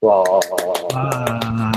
[0.00, 0.38] わあ。
[0.94, 1.72] あ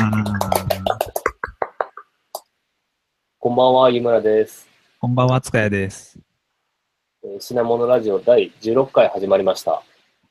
[3.39, 4.67] こんばんは、湯村です。
[4.99, 6.19] こんばんは、塚谷です。
[7.23, 9.81] えー品物ラジオ第16回始まりました。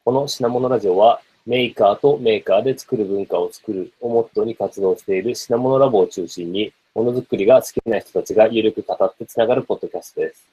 [0.04, 10.46] この品物ラジオは、メーカーとメーカーで作る文化を作るをモットーに活動している品物ラボを中心に、ものづくりが好きな人たちがゆるく語ってつながるポッドキャストです。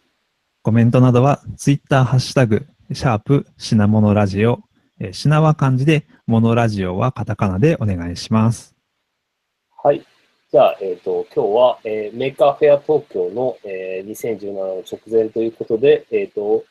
[0.61, 4.59] コメントなどは、ツイッターハッシュタグ、シャープ品モノラジオ、
[4.99, 8.75] えー品は漢字で、モノラジオはカタカナでお願いします。
[9.83, 10.03] はい。
[10.51, 16.63] じゃあ、えっ、と、今日は、えーメーカーフェア東京の、えー2017の直前ということで、えっ、と、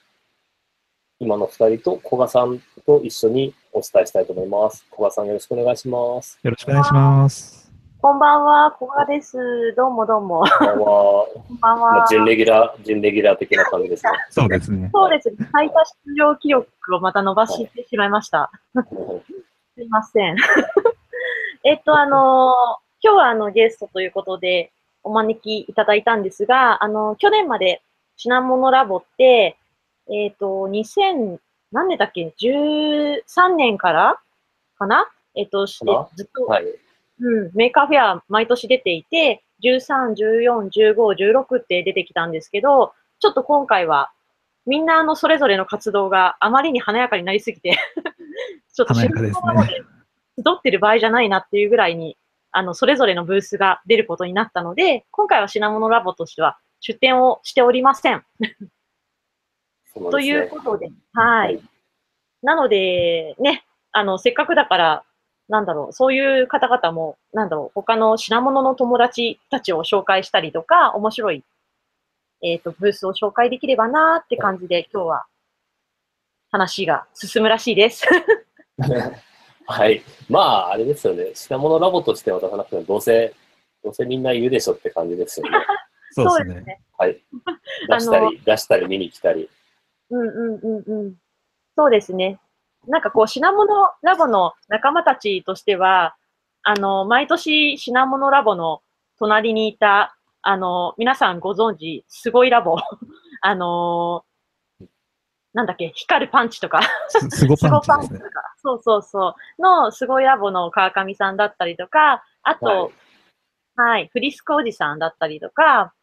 [1.18, 4.84] 今の二人と古賀さんと一緒にお伝えしたいと思います。
[4.90, 6.38] 古賀さんよろしくお願いします。
[6.42, 7.72] よろしくお願いします。
[8.02, 9.36] こんばんは、古賀です。
[9.76, 10.44] どうもどうも。
[10.58, 11.26] こんばんは。
[11.34, 12.06] こんばんまあ、は。
[12.10, 14.12] 準レギュラー、準レギュラー的な感じですね。
[14.30, 14.90] そうですね。
[14.92, 15.36] そうですね。
[15.52, 18.50] 最多出場記録をまた伸ばしてしまいました。
[19.74, 20.36] すいません。
[21.64, 24.72] えっと、あのー今日はあのゲストということで
[25.04, 27.82] お招きいただいたんですが、あの去年まで
[28.16, 29.56] 品物ラボって、
[30.08, 31.38] えっ、と、2000、
[31.72, 34.20] 何年だっけ ?13 年から
[34.78, 35.06] かな？
[35.34, 36.64] えっ、と、してずっと、はい。
[37.18, 44.10] うん、メーカーフェア毎年出ていて、13、14、15、16って出てきたんですけど、ちょっと今回は、
[44.66, 47.78] みんなあのそれぞれの活動があまりに華やかになりすぎて、
[48.74, 49.74] ちょっと華やかですね品モノで
[50.36, 52.16] 集ってる場合じゃないなっていうぐらいに、
[52.52, 58.24] あの、それぞれのブースが出ることになったので、今回は品モノラボとしては出展をしておりません。
[60.00, 61.54] ねいうことで、はい。
[61.56, 61.62] はい
[62.42, 65.02] なので、ね、あの、せっかくだから、
[65.48, 71.44] なんだろう、そういう方々も、なんだろう、他の品物の友達たちを紹介したりとか、面白い、
[72.42, 75.26] えっ、と、ブースを紹介できればなーって感じで、今日は
[76.52, 78.06] 話が進むらしいです。
[79.66, 80.02] はい。
[80.28, 81.32] まあ、あれですよね。
[81.34, 83.34] 品物ラボとして渡さなくても、どうせ、
[83.82, 85.58] どうせみんないるでしょって感じですよね。
[86.12, 86.80] そうですね。
[86.96, 87.20] はい。
[87.88, 89.50] 出したり、出したり見に来たり。
[90.10, 91.14] うんうんうんうん。
[91.76, 92.38] そうですね。
[92.86, 96.16] なんかこう、品物ラボの仲間たちとしては、
[96.62, 98.82] あの、毎年品物ラボの
[99.18, 102.76] 隣にいた、あの、皆さんご存知、すごいラボ。
[103.42, 104.24] あの
[105.52, 108.28] なんだっけ、光るパンチとか、すすごパンチですね。
[108.28, 112.92] とか、そうそうそう、のすごいラボの川上さんだったりとか、あと、
[113.74, 115.94] はい、フリスコおじさんだったりとか、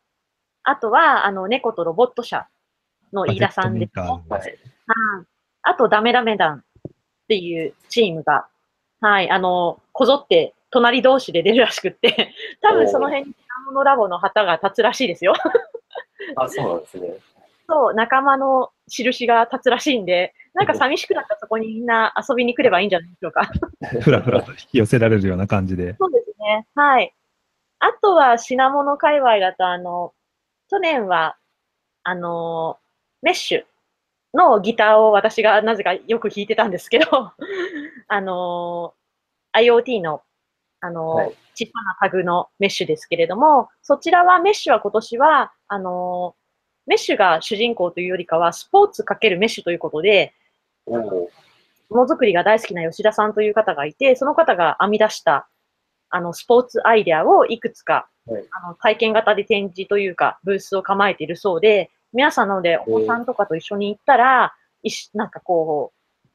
[0.63, 2.47] あとは、あの、猫とロボット社
[3.13, 4.06] の飯田さんですね。
[5.63, 6.91] あと、ダメダメ団っ
[7.28, 8.47] ていうチームが、
[9.00, 15.34] はい、あの、こぞって隣同士で出るらしくって、 多分その辺に品物ラボの旗が立つらしいですよ。
[16.35, 17.13] あ、そうなんですね。
[17.68, 23.50] そう、仲間の印が立つらしいんで、なんか寂しくなったらそこにみんな遊びに来ればいいんじゃないでしょうか。
[24.01, 25.95] ふらふらと引き寄せられるような感じで。
[25.97, 26.68] そうですね。
[26.75, 27.13] はい。
[27.80, 30.13] あとは品物界隈だと、あの、
[30.69, 31.38] 去年は、
[32.03, 32.80] あの、
[33.23, 33.63] メッシュ
[34.38, 37.06] のギターを私がなぜかよく弾いてたんですけど、
[38.07, 38.94] あの、
[39.57, 40.22] IoT の、
[40.79, 46.35] あの、はい小さなタグのメッシュですけれども、そちらはメッシュは今年は、あの、
[46.85, 50.33] メッシュが主人公というよりかは、スポーツかけるメッシュということで。
[50.88, 51.29] も
[51.91, 55.47] のづくりが大好きな吉田さんという方がいて、その方が編み出した、
[56.09, 64.53] あの、スポーツアイデアをいくつか、はいあの、体験型で展示というか、ブースを構えているそうで、皆さんなので、お子さんとかと一緒に行ったら、
[64.84, 66.28] いしなんかこう、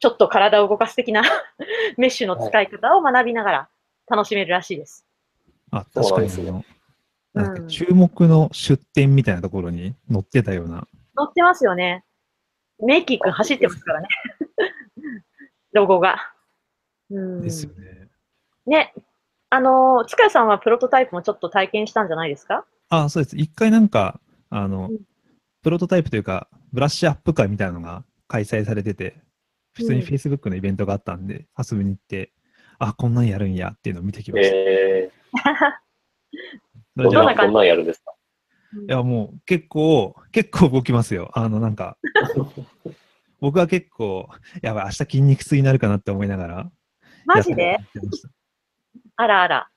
[0.00, 1.22] ちょっと体を動かす的な
[1.96, 3.68] メッシュの使い方を学びながら
[4.08, 5.06] 楽しめるらしいです。
[5.70, 6.64] あ、確かになんですよあの、
[7.34, 10.86] なんだっけうん注目の出店みたいなところに載ってたような。
[11.16, 12.04] 乗ってますよね。
[12.80, 14.08] メイキーくん走ってますからね。
[15.72, 16.32] ロゴが。
[17.10, 17.42] うん。
[17.42, 18.08] ですよね。
[18.66, 18.94] ね。
[19.50, 22.64] あの、塚谷さんはプロトタイプもちょっと体験したんじゃないですか？
[22.88, 23.36] あ、そうです。
[23.36, 24.18] 一回なんか、
[24.50, 24.98] あのうん、
[25.62, 29.16] プロトタイプというか、ブラッシュアップ会みたいなのが開催されてて、
[29.74, 32.32] 普通にうん Facebook のイベントがあったんで、遊びに行って、
[32.78, 34.56] あ、こんなんやるんやっていうのを見てきました。
[34.56, 38.12] えー、どんな、どんなんやるんですか？
[38.88, 41.30] いや、もう結構、結構動きますよ。
[41.34, 41.96] あの、なんか、
[43.40, 44.28] 僕は結構、
[44.62, 46.70] やばい、明日筋肉痛になるかなって思いながら。
[47.24, 47.78] マジで？
[49.16, 49.68] あらあら。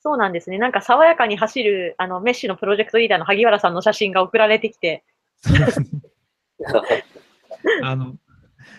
[0.00, 0.58] そうなんですね。
[0.58, 5.04] なんか爽やかに走る、あの、メッシュのプロジェクトリーダーの萩原さんの写真が送られてきて、
[7.82, 8.14] あの、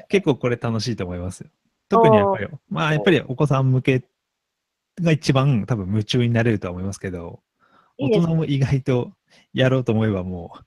[0.07, 1.49] 結構これ楽しいと思いますよ。
[1.89, 4.03] 特にやっぱり、まあやっぱりお子さん向け
[5.01, 7.41] が一番多分夢中になれるとは思いますけど、
[7.97, 9.11] 大人も意外と
[9.53, 10.59] やろうと思えばもう、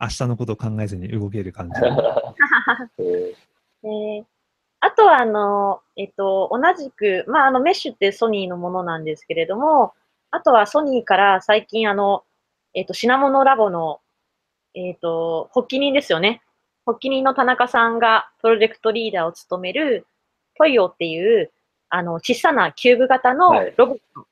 [0.00, 1.74] 明日のことを考えずに動ける感じ。
[2.98, 3.34] えー
[3.84, 4.24] えー
[4.84, 9.94] あとは、あの、えっと、同じく、まあ、あの、メッシュってソニーのものなんですけれども、
[10.32, 12.24] あとはソニーから最近、あの、
[12.74, 14.00] えっと、品物ラボの、
[14.74, 16.42] えっと、発起人ですよね。
[16.84, 20.04] 発起人の田中さんがプロジェクトリーダーを務める、
[20.58, 21.52] トイオっていう、
[21.88, 24.26] あの、小さなキューブ型のはいロボット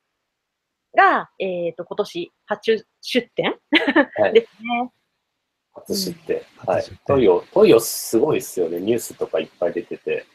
[0.96, 3.56] が、えっと、今年初出展
[4.16, 4.90] はい ですね。
[5.74, 6.44] 初知って。
[6.66, 6.84] はい。
[7.06, 8.80] トイオ、トイオすごいっすよね。
[8.80, 10.26] ニュースとかいっぱい出てて、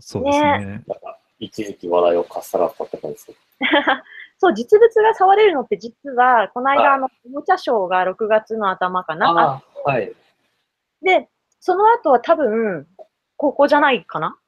[0.00, 0.82] そうですね。
[0.86, 3.38] なんか、一時期話題をかっさらったって感じですけど。
[4.38, 9.30] そう、実物が触れるのって実は、このはい間、あの、おもちゃショーが6月の頭かな？
[9.30, 10.12] あああ、はい。
[11.02, 11.28] で、
[11.60, 12.86] その後は多分、
[13.36, 14.38] ここじゃないかな？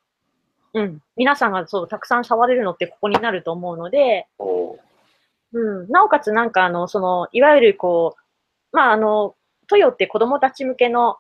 [0.75, 1.03] うん。
[1.17, 4.29] 皆さんがそう、たくさん触れるのってここになると思うので、
[5.53, 5.89] うん。
[5.89, 8.17] なおかつなんかあの、その、いわゆるこ
[8.73, 9.35] う、まああの、
[9.69, 11.17] toio って子供たち向けの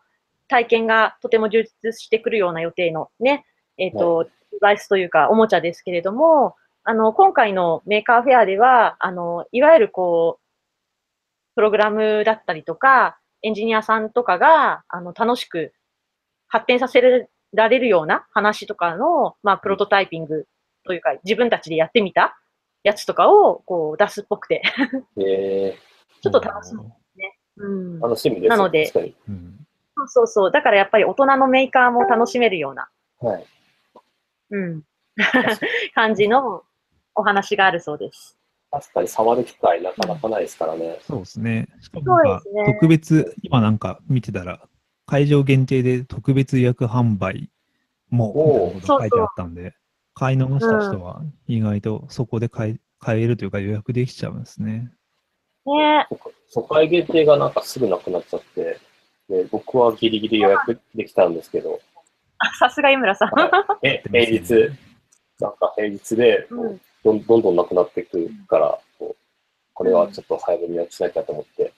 [0.48, 3.46] 体験がとても充実してくるような予定のね、
[3.78, 15.72] えっ、と、デバイスというかおもちゃですけれども、あの、今回のメーカーフェアでは、あの、いわゆるこう、プログラムだったりとか、エンジニアさんとかが、あの、楽しく
[16.48, 17.00] 発展させ
[17.52, 20.46] られるような話とかの、まあ、プロトタイピング
[20.84, 22.38] というか、自分たちでやってみた
[22.84, 24.62] やつとかを、こう、出すっぽくて、
[25.20, 25.76] え
[26.22, 26.80] ちょっと楽しみ。
[27.58, 28.02] うんー、。
[28.02, 28.50] 楽しみです。
[28.50, 28.90] なので。
[29.28, 29.66] うん。
[29.96, 30.50] そうそうそう。
[30.50, 32.88] だからやっぱり大人のメーカーも楽しめるような、
[33.20, 33.46] はい。
[34.50, 34.82] うん。
[35.94, 36.62] 感じの
[37.14, 38.38] お話があるそうです。
[38.70, 40.98] 確かに触る機会なかなかないですからね。
[41.06, 41.68] そうですね。
[41.80, 42.04] しかも
[42.66, 44.68] 特別、今なんか見てたら、
[45.06, 47.50] 会場限定で特別予約販売
[48.10, 49.74] も、書いてあったんで、
[50.14, 54.90] 買い逃した人は意外とそこで買い買えるというか予約できちゃうんですね。
[55.64, 56.08] ね
[56.52, 58.80] 初回限定がなんかすぐなくなっちゃって、
[59.28, 61.97] ね、僕はギリギリ予約できたんですけど、あ
[62.58, 63.28] さすが井村さん。
[63.30, 64.70] はいえ、平日、
[65.40, 69.16] なんか平日で、うんどんどんどんなくなっていくから、こう
[69.72, 71.72] これはちょっと早めに予約しなきゃと思って、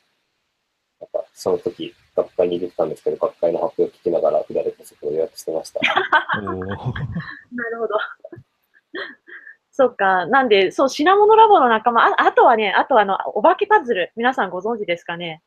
[0.99, 5.81] なんかその時、学会に出てたんですけど、学会の発表を聞きながら、左手そこを予約してました。
[6.41, 7.99] なるほど。
[9.71, 10.27] そうか。
[10.27, 14.13] なんで、そう、品物ラボの仲間、ああとはね、あとはあの、お化けパズル。
[14.17, 15.43] 皆さんご存知ですかね？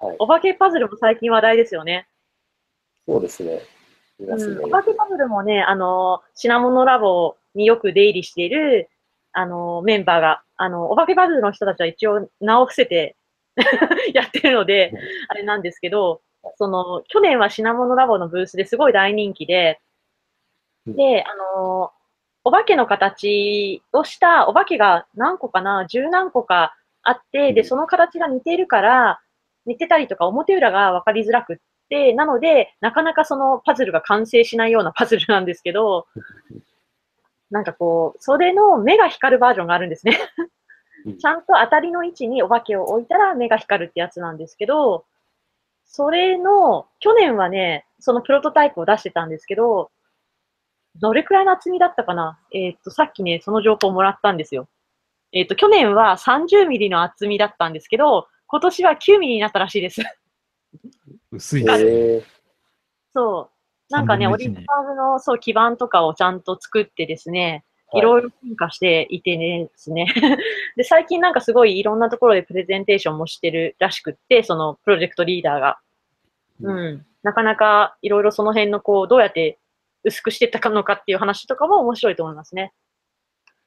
[0.00, 0.16] はい。
[0.18, 2.08] お化けパズルも最近話題ですよね。
[3.06, 3.60] そうですね。
[4.18, 4.54] 見ますね。
[4.54, 4.68] うん、お。
[4.70, 8.88] 化けパズルもね、あの、品物ラボによく出入りしている、
[9.32, 13.16] あの、メンバーが、あの、お化けパズルの人たちは一応名を伏せて
[14.14, 14.92] やってるので、
[15.28, 16.22] あれなんですけど、
[16.56, 19.80] その、去年は品物ラボのブースですごい大人気で、
[20.86, 21.92] で、あの、
[22.44, 27.66] お化けの形をしたお化けが何個かな、十何個かあって、で、うん。
[27.66, 29.20] その形が似ているから、
[29.66, 36.06] 似てたりとか表裏が分かりづらくって、なので、なかなかそのパズルが完成しないような パズルなんですけど、
[37.50, 40.18] なんかこう、それの目が光るバージョンがあるんですね。
[40.38, 40.50] うん
[41.18, 45.04] ちゃんと当たりの位置にお化けを置いたら目が光るってやつなんですけど、
[45.84, 49.92] それの、去年はね、そのプロトタイプを出してたんですけど、
[50.96, 52.40] どれくらいの厚みだったかな？
[52.52, 54.68] えーっと、さっきね、その情報をもらったんですよ。
[55.32, 60.02] えーっと、去年は30ミリの厚みだったんですけど、今年は9ミリになったらしいです。
[61.36, 61.90] 薄いですね。
[61.90, 62.22] えー、
[63.14, 63.92] そう。
[63.92, 70.06] なんかね、3分の1にオリジナルのそう基板とかをちゃんと作ってですね、はいいろいろ進化していてねですね。
[70.76, 75.78] で、最近なんかすごいいろんなところでプレゼンテーションもしてるらしくって、そのプロジェクトリーダーが。
[76.60, 77.06] ううん。
[77.22, 79.58] なかなかいろいろその辺のこう、どうやって
[80.02, 82.72] 薄くしていったのかっていう話とかも面白いと思いますね。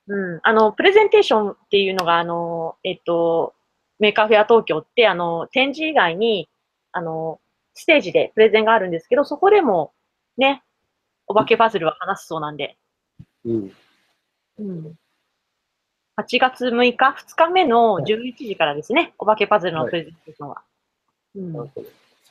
[0.07, 0.39] うん。
[0.43, 3.53] あの、プレゼンテーションっていうのが、あの、えっと、
[3.99, 6.49] メーカーフェア東京って、あの、展示以外に、
[6.91, 7.39] あの、
[7.79, 9.93] ステージでプレゼンがあるんですけど、そこでも、
[10.37, 10.63] ね、
[11.27, 12.77] お化けパズルは話すそうなんで、
[13.45, 13.71] うん。
[14.59, 14.93] うん。
[16.17, 20.61] 8月6日、2日目の11時からですね、お化けパズルのプレゼンテーションは。
[21.35, 21.53] うん。
[21.53, 21.73] 確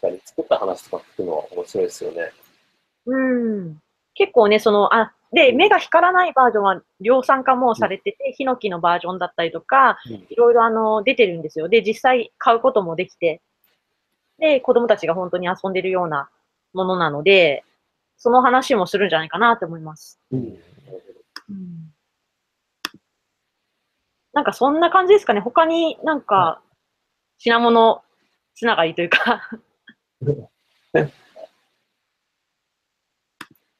[0.02, 2.30] かに作った話とか聞くのは面白いですよね。
[3.06, 3.78] うん。
[4.14, 11.68] 結構ね、その、あ、で、目が光らないバージョンは量産化もされてて、ヒノキのバージョンだったりとか、うんいろいろあの、出てるんですよ。
[11.68, 13.40] で、実際買うこともできて、
[14.38, 16.30] で、子供たちが本当に遊んでるような
[16.72, 17.64] ものなので、
[18.16, 20.20] その話もするんじゃないかなと思います。
[20.30, 20.40] うん。
[20.40, 21.92] うん。
[24.32, 25.40] なんかそんな感じですかね。
[25.40, 26.60] 他になんか、
[27.38, 28.02] 品物
[28.54, 29.48] つながりというか、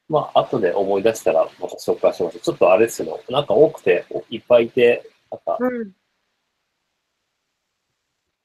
[0.07, 2.39] まあ、後で思い出したらまた紹介します。
[2.39, 3.21] ちょっとあれですよ。
[3.29, 5.91] なんか多くて、いっぱいいて、なんか、うん。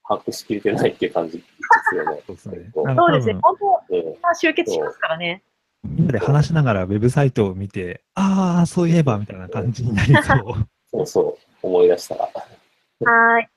[0.06, 1.44] 把握しきれてないっていう感じで
[1.90, 2.22] すよね。
[2.26, 2.70] そうですね。
[2.74, 5.42] 本当、うんみんな集結しますからね。
[5.84, 10.68] みんなで話しながらウェブサイトを見て、ああ、そういえばみたいな感じになりそう。
[10.90, 12.22] そうそう、思い出したら。
[12.24, 13.48] はーい。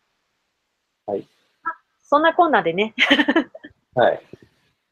[1.06, 1.28] はい
[1.64, 1.70] あ。
[2.04, 2.94] そんなこんなでね。
[3.96, 4.22] はい。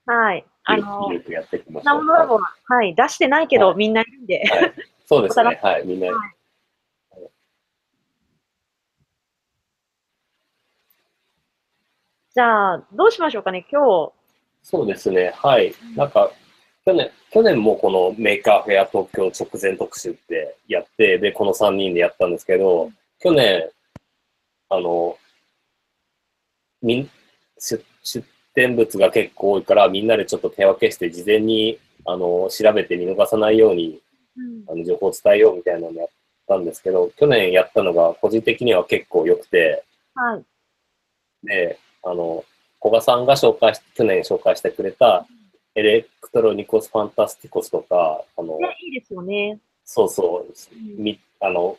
[0.05, 0.45] はい。
[0.63, 4.45] あの、やっていきましは、はい、出してないけど、みんないるんで。
[4.49, 4.73] はい
[5.07, 5.59] そうですね。
[5.61, 5.85] はい。
[5.85, 6.07] みんな、
[12.35, 14.11] じゃあ、どうしましょうかね、今日。
[14.61, 15.31] そうですね。
[15.37, 15.73] はい。
[15.95, 16.29] なんか、
[16.85, 23.69] 去年、去年もこのメーカーフェア東京直前特集ってやって、で、この3人でやったんですけど、去年、
[24.67, 25.17] あの、
[26.81, 27.09] みん、
[27.57, 34.01] 出出展物が結構多いから、みんなでちょっと手分けして、事前に、あの、調べて見逃さないように、
[34.35, 36.07] うんあの、情報を伝えようみたいなのやっ
[36.49, 40.43] たんですけど、去年やったのが個人的には結構良くて、はい。
[41.47, 42.45] で、あの、
[42.81, 45.25] 古賀さんが紹介し、去年紹介してくれた、
[45.75, 49.59] エレクトロニコス・ファンタスティコスとか、あの、ね、いいですよね。
[49.83, 51.77] そうそう、うんみ、あの、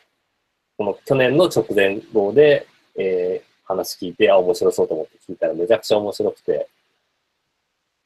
[0.76, 2.66] この去年の直前号で、
[2.96, 6.68] えー話聞いて、あ、面白そうと思って聞いたらめちゃくちゃ面白くて、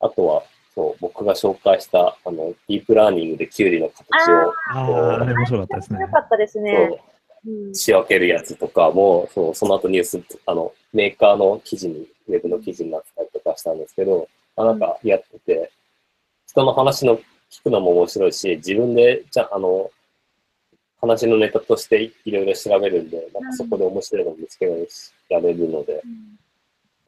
[0.00, 0.42] あとは、
[0.74, 6.08] そう、僕が紹介した、あの、ディープラーニングでキュウリの形を、ああ、あれ面白かったですねよ。
[6.08, 7.00] かったですね。
[7.72, 15.70] 仕分けるやつとかも、そう、その後ニュース、あの、メーカーの記事に、ウェブの記事になってたりとかしたんですけど、あなんかやってて、
[16.46, 17.18] 人の話の
[17.50, 19.90] 聞くのも面白いし、自分で、じゃあ、あの、
[21.00, 26.38] 話のネタとしていろいろ調べるんで、なんかそこで面白いのを見つけられるので、うん。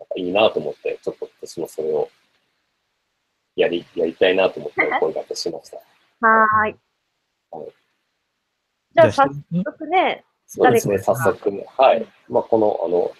[0.00, 2.08] なんかいいなと思って、ちょっと私もそれを
[3.54, 5.76] やり、やりたいなと思ってお声掛けしました。
[6.26, 6.76] はーい。
[7.50, 7.81] はい。
[8.94, 9.26] じゃあ、早あ
[9.64, 11.66] 速ね、そうですね、早速ね。
[11.78, 12.06] はい。
[12.28, 13.10] まあ、この、あの、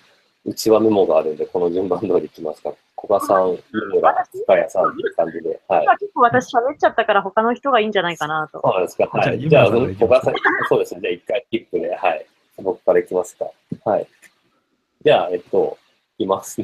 [0.44, 2.72] 内輪メモがあるんで、この順番通りいきますか。
[3.00, 3.58] 古賀さん、湯
[3.94, 5.60] 村、塚谷さんっていう感じで。
[5.68, 5.82] はい。
[5.84, 8.60] 今結構私喋っちゃったから他の人がいいんじゃないかなと。
[8.62, 9.06] そうですか。
[9.06, 9.40] はい。
[9.40, 10.34] じじゃあ、古賀さん、
[10.68, 11.00] そうですね。
[11.00, 12.26] じゃあ、一回キックで、はい。
[12.58, 13.46] 僕からいきますか。
[13.84, 14.06] はい。
[15.04, 15.78] じゃあ、えっと、
[16.18, 16.62] います。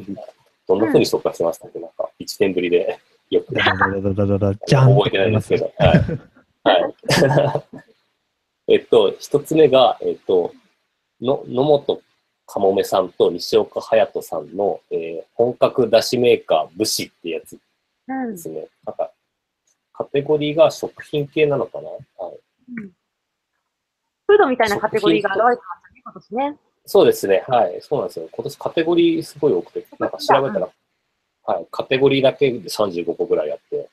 [0.67, 1.79] どんな風に紹介してましたっけ？
[1.79, 2.99] なんか、1年ぶりで、
[3.31, 3.53] よく。
[3.55, 5.71] 覚えてないんですけど。
[5.77, 5.97] はい。
[6.63, 6.93] はい。
[8.69, 10.53] えっと、一つ目が、えっと、
[11.21, 12.01] の、野本
[12.45, 17.57] かもめさんと西岡隼人さんの、えー本格だしメーカー武士ってやつ
[18.07, 18.31] うん。
[18.31, 18.67] ですね。
[18.85, 19.11] なんか、
[19.93, 21.89] カテゴリーが食品系なのかな？
[21.89, 22.39] はい。
[22.77, 22.91] うん
[24.27, 25.61] フードみたいなカテゴリーが現れて
[26.05, 26.59] ましたね、今年ね。
[26.85, 27.43] そうですね。
[27.47, 27.81] はい。
[27.81, 28.29] そうなんですよ。
[28.31, 30.69] 今年カテゴリーすごい多くて、なんか調べたら、
[31.45, 31.67] はい。
[31.71, 33.89] カテゴリーだけで35個ぐらいあって、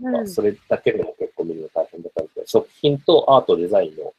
[0.00, 0.28] うん。
[0.28, 2.09] それだけでも結構見るの大変で
[2.50, 4.12] 食品とアートデザインの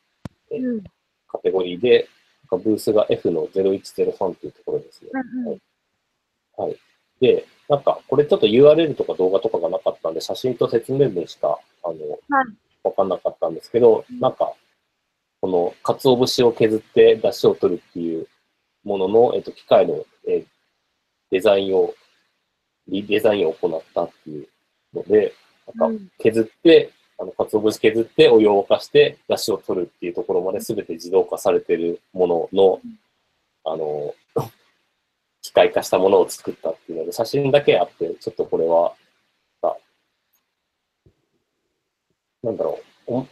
[0.52, 0.66] うん。
[0.66, 0.84] うん
[1.32, 2.10] カテゴリーで、
[2.50, 5.12] ブースが F の0103っていうところですね。
[5.48, 5.58] うん。
[6.62, 6.78] はい。
[7.22, 11.96] で、なんか、これちょっと URL とか動画とかがなかったんで、写真と説明文しか、あの、
[12.84, 14.54] わかんなかったんですけど、うんなんか、
[15.40, 18.28] この、鰹節を削って出汁を取るっていう
[18.84, 20.46] ものの、えっと、機械の、えー
[21.32, 21.94] デザインを、
[22.90, 24.48] リデザインを行ったっていう
[24.94, 25.34] ので、
[25.76, 26.92] なんか、削って、
[27.22, 32.82] あの、鰹節削って、お湯を沸かして、出汁を取るっていうところまで全て自動化されてるものの、
[33.64, 34.16] あの、
[35.44, 38.96] 機械化したものを作ったっていうので、写真だけあって、ちょっとこれは、
[39.62, 39.78] あ
[42.42, 43.28] なんだろう、お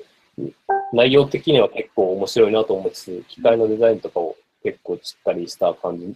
[0.93, 6.09] 内容的には結構面白いなと思いつつ、機械のデザインとかを結構しっかりした感じっ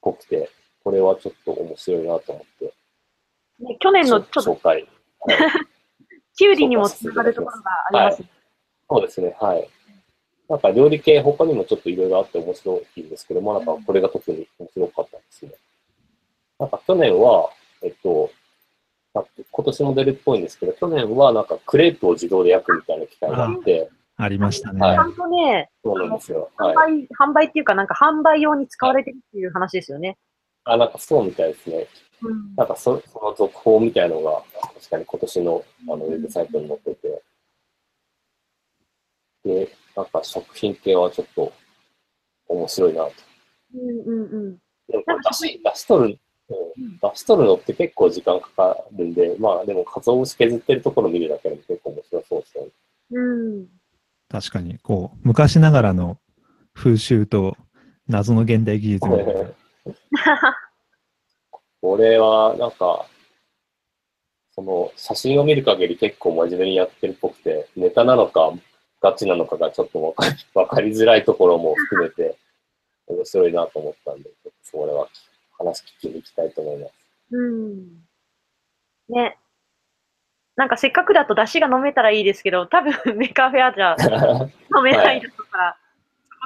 [0.00, 0.50] ぽくて、
[0.82, 2.74] これはちょっと面白いなと思って、
[3.60, 4.88] ね去年のちょっと紹介。
[5.20, 5.71] はい
[6.42, 8.28] キュウリにもつながるところがありますね。
[8.90, 9.68] そうですね、はい。
[10.48, 15.52] なんか料理系、他にもちょっといろいろあって面白いんですけど、まあなんかこれが特に面白かったですね。
[16.58, 17.48] なんか去年は、
[17.80, 18.28] えっと、
[19.14, 24.80] 今年も出るっぽいんですけど、去年はなんかクレープを自動で焼くみたいな機械があって、ありましたね。
[24.80, 26.50] はいちゃんとね、そうなんですよ。
[26.58, 26.74] 販はい。
[26.74, 30.18] 売、販売っていうか、なんか販売用に使われてるっていう話ですよね。
[30.64, 31.86] あ、なんかそうみたいですね。
[32.22, 32.54] うん。
[32.56, 34.42] なんかそその続報みたいのが、
[34.74, 37.22] 確かに今年のあのウェブサイトに載ってて、
[39.44, 41.52] で、なんか食品系はちょっと
[42.48, 43.12] 面白いなと。
[43.74, 44.58] うんうんうん。
[44.88, 46.18] でもこれ出し、出し取る、
[46.76, 52.70] うん、出し取るのって結構時間かかるんで、まあでも、かつお節削ってるところ見るだけでも結構面白そうですよね。
[53.12, 53.20] う
[53.62, 53.66] ん。
[54.28, 56.18] 確かに、こう、昔ながらの
[56.74, 57.56] 風習と
[58.08, 59.32] 謎の現代技術みたいな。
[61.82, 63.06] これは、なんか、
[64.52, 68.52] その、写真を見る限り結構真面目にやってるっぽくて、ネタなのか、
[69.00, 72.36] ガチなのかがちょっとわかり わかりづらいところも含めて、
[73.08, 74.30] 面白いなと思ったんで、
[74.62, 75.08] それは
[75.58, 76.92] 話聞きに行きたいと思います。
[77.32, 78.04] うん。
[79.08, 79.36] ね。
[80.54, 83.96] なんかせっかくだと出汁が飲めたらいいですけど、多分メーカーフェアじゃ
[84.76, 85.76] 飲めないだろうか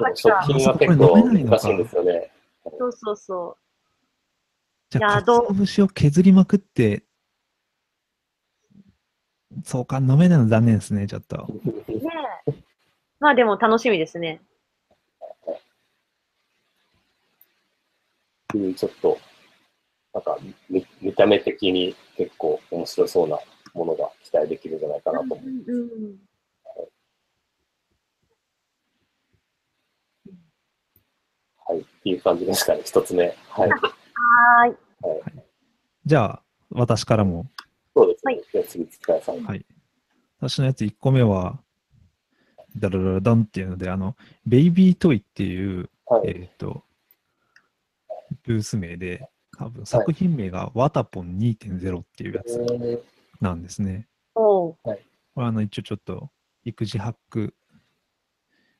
[0.03, 2.31] は食品は結構難しいんですよね。
[2.79, 3.57] そうそうそ
[4.89, 7.03] じゃあ、いやどう鰹節を削りまくって、
[9.63, 11.47] そうか、飲めないの残念ですね、ちょっと。
[11.49, 11.91] う。
[11.91, 12.01] ね
[12.47, 12.53] え。
[13.19, 14.41] まあでも楽しみですね。
[18.53, 19.17] ちょっと、
[20.13, 20.37] なんか
[20.69, 23.37] 見見た目的に結構面白そうな
[23.73, 25.39] ものが期待できるんじゃないかなと思う。
[25.39, 26.15] うんうん
[31.67, 31.79] はい。
[31.79, 33.35] っていう感じですかね、一つ目。
[33.49, 33.69] はい。
[34.17, 34.77] はーい。
[36.05, 37.47] じゃあ、私からも、
[37.95, 38.33] そうですね。
[38.33, 38.87] はいじゃあ次、
[39.21, 39.43] さん。
[39.43, 39.65] はい。
[40.39, 41.59] 私のやつ1個目は、
[42.77, 46.29] ダラダラダンっていうので、あの、ベイビートイっていう、はい。
[46.29, 46.83] えっ、と、
[48.43, 53.01] ブース名で、多分作品名がワタポン2.0っていうやつえ
[53.41, 54.07] なんですね。
[54.35, 54.77] おう。
[54.83, 54.91] こ
[55.41, 56.29] れあの一応ちょっと
[56.63, 57.55] 育児ハック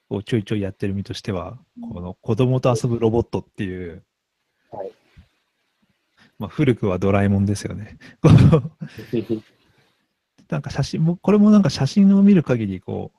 [0.10, 1.58] をちょいちょいやってる身としては、
[1.94, 4.92] この子供と遊ぶロボットっていう、ーはい。
[6.40, 7.98] まあ、古くはドラえもんですよね。
[10.50, 13.12] なんか写真も、これもなんか写真を見る限り、こ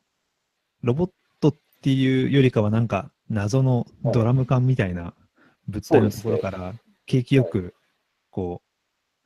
[0.82, 1.10] う、ロボッ
[1.40, 5.14] トっていうよりかはなんか謎のドラム缶みたいな
[5.66, 6.74] 物体のところから、
[7.06, 7.74] 景気よく、
[8.30, 8.62] こ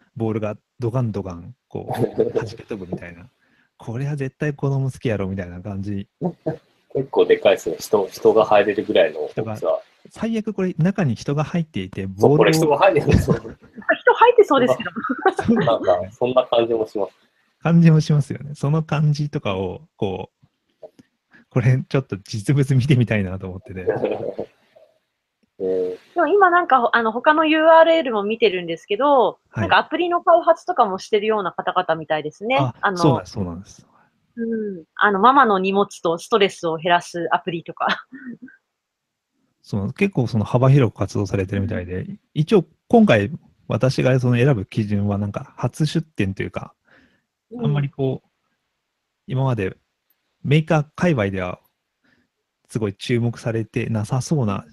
[0.01, 3.29] う、ボールがドガンドガン、こう、弾け飛ぶみたいな。
[3.77, 6.09] これは絶対子供好きやろみたいな感じ。
[6.95, 7.77] 結構でかいですね。
[7.79, 9.81] 人、人が入れるぐらいの大きさ。
[10.11, 13.37] 最悪これ中に人が入っていて、ボールを人が入れるんですよ。
[13.39, 13.49] 人
[14.15, 14.91] 入ってそうですけど。
[15.45, 17.13] そうなんか、そんな感じもします。
[17.63, 18.55] 感じもしますよね。
[18.55, 20.31] その感じとかを、こ
[20.83, 20.87] う、
[21.51, 23.87] これちょっと実物見てみたいなと思ってて。
[25.61, 32.57] えーでも今なんか、あの、他の URL も見てるんですけど、はいなんかアプリの開発とかもしてるような方々みたいですね。
[32.59, 33.87] ああのそうそうなんです。
[34.37, 34.85] うん。
[34.95, 38.07] あの、ママの荷物とストレスを減らすアプリとか。
[39.63, 43.31] そう結構その幅広く活動されてるみたいで、一応今回
[43.69, 46.75] 私がその選ぶ基準はなんか初出展というか、
[47.63, 48.29] あんまりこう、
[49.27, 49.77] 今まで
[50.43, 51.61] メーカー界隈では
[52.69, 54.67] すごい注目されてなさそうな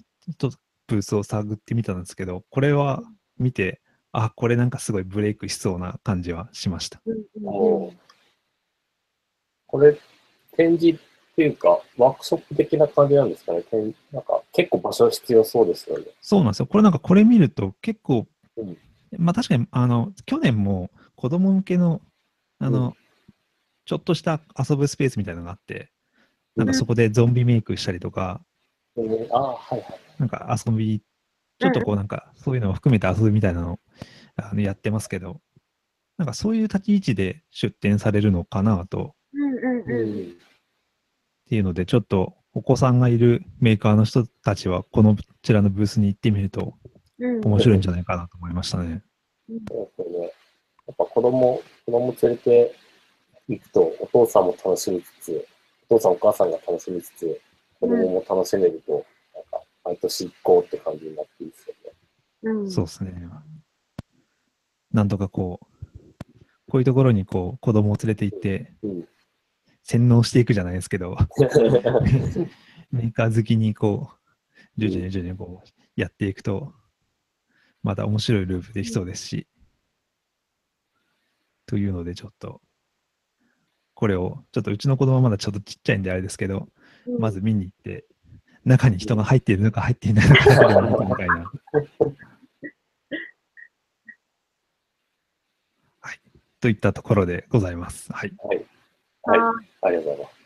[0.86, 3.02] ブースを探ってみたんですけど、これは
[3.38, 7.00] 見て、あ、これなんかすごいブレイクしそうな感じはしました。
[9.66, 9.96] これ、
[10.56, 10.98] 展示
[11.32, 13.62] っていうか、ワークショップ的な感じなんですかね。
[13.62, 16.06] 展なんか、結構場所必要そうですよね。
[16.20, 16.66] そうなんですよ。
[16.66, 18.76] これなんかこれ見ると結構、うん
[19.18, 22.00] まあ確かに、あの、去年も子供向けの、
[22.58, 22.94] あの、うん
[23.86, 25.90] ちょっとした遊ぶスペースみたいなのがあって、
[26.54, 28.40] なんうんかそこでゾンビメイクしたりとか、
[28.96, 30.00] えーああ、はいはい。
[30.18, 31.02] なんか遊び、
[31.58, 33.78] ちょっとこうなんかそういうのを含めて遊ぶみたいなのを
[34.36, 35.40] あのやってますけど、
[36.18, 40.36] なんかそういう立ち位置で出展されるのかなとうんうんううん。
[41.50, 41.52] ん。
[41.52, 46.74] っていうので、ちょっとお子さんがいるメーカーの人たちは、このこちらのブースに行ってみると
[47.18, 49.02] うん面白いんじゃないかなと思いましたね。
[49.68, 50.24] そうですよね。
[50.26, 52.74] やっぱ子供、子供連れて
[53.48, 55.46] 行くと、お父さんも楽しみつつ、
[55.90, 57.40] お父さんお母さんが楽しみつつ、
[57.80, 61.92] 子供も楽しめると、なんか、毎年行こうって感じになっていいですよね。
[62.42, 63.28] うんそうですね。
[64.92, 65.66] なんとかこう、
[66.70, 69.08] こういうところにこう子供を連れて行ってうん。
[69.82, 71.16] 洗脳していくじゃないですけど、
[72.90, 76.74] メーカー好きにこう、徐々に徐々にこうやっていくと、
[77.82, 79.46] また面白いループできそうですし、
[81.66, 82.60] というのでちょっと、
[83.94, 86.68] これを、ちょっとうちの子供はまだちょっとちっちゃいんであれですけど、
[87.06, 88.04] うんまず見に行って、
[88.64, 90.42] 中に人が入っているのか入っていないのか
[91.04, 91.50] みたいな。
[96.00, 96.20] はい。
[96.60, 98.12] といったところでございます。
[98.12, 98.32] はい。
[98.38, 98.66] はい。
[99.22, 99.68] はいはい。
[99.82, 100.40] ありがとうございます。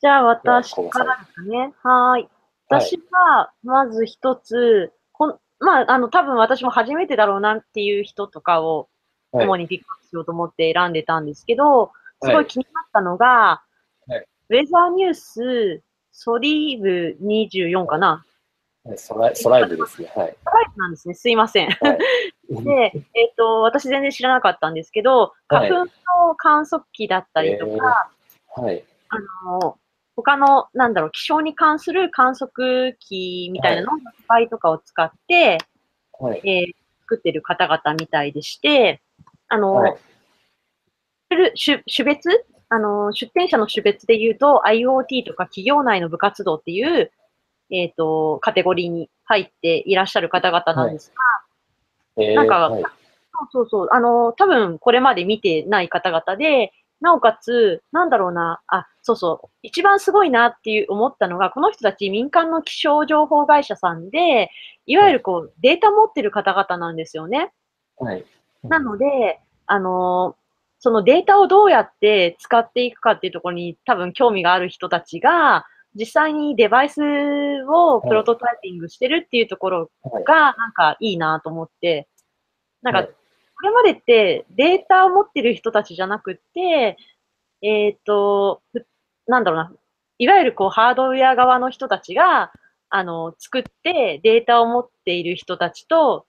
[0.00, 1.72] じゃあ私からですね。
[1.82, 2.28] はーい。
[2.68, 8.88] 私は、まず一つ、こんまあ、あの、多分私も初めてだろうなっていう人とかを、
[9.30, 13.62] はい主にピックアップしようと思って選んでたんですけど、すごはいい気になったのが、
[14.06, 18.24] はいウェザーニュース、ソリーブ24かな
[18.84, 20.10] はいソライソライブですね。
[20.16, 20.36] はい。
[20.44, 21.12] タイプなんですね。
[21.12, 21.68] すいません。
[21.68, 21.98] はい。
[22.48, 25.70] で、えっ、と、私全然知らなかったんですけど、はい。
[25.70, 25.92] 花粉
[26.28, 28.10] の観測器だったりとか、
[28.56, 28.84] はい。
[29.08, 29.78] あの、
[30.16, 35.58] 他の、なんだろう、気象に関する観測機みたいなのの機械とかを使って、
[36.18, 36.40] はい。
[36.44, 39.00] えー作ってる方々みたいでして、
[39.48, 39.96] あの、はい。
[41.30, 42.28] 種種種別？
[42.70, 47.10] あの、出展者の種別で言うと、IoT とか企業内の部活動っていう、
[47.70, 51.37] えっ、ー、と、カテゴリーに入っていらっしゃる方々なんですが、はい、
[52.34, 64.50] なんか、はい、そうそうそう、あの、多分これまで見てない方々で、なおかつ、なんだろうな、あ、そうそう、一番すごいなっていう思ったのが、この人たち民間の気象情報会社さんで、
[64.86, 67.52] いわゆるこう、データ持ってる方々なんですよね。
[67.98, 68.24] はい。
[68.64, 70.36] なので、あの、
[70.80, 77.00] そのデータをどうやって使っていくかっていうところに多分興味がある人たちが、実際にデバイス
[77.66, 79.90] をプロトタイピングしてるっていうところ
[80.26, 82.08] が、なんかいいなと思って、
[82.82, 86.96] なんか、これまでってデータを持ってる人たちじゃなくて、
[87.62, 88.62] えっ、ー、と、
[89.26, 89.72] なんだろうな、
[90.18, 92.52] いわゆるこうハードウェア側の人たちが、
[92.90, 96.26] あの、作ってデータを持っている人たちと、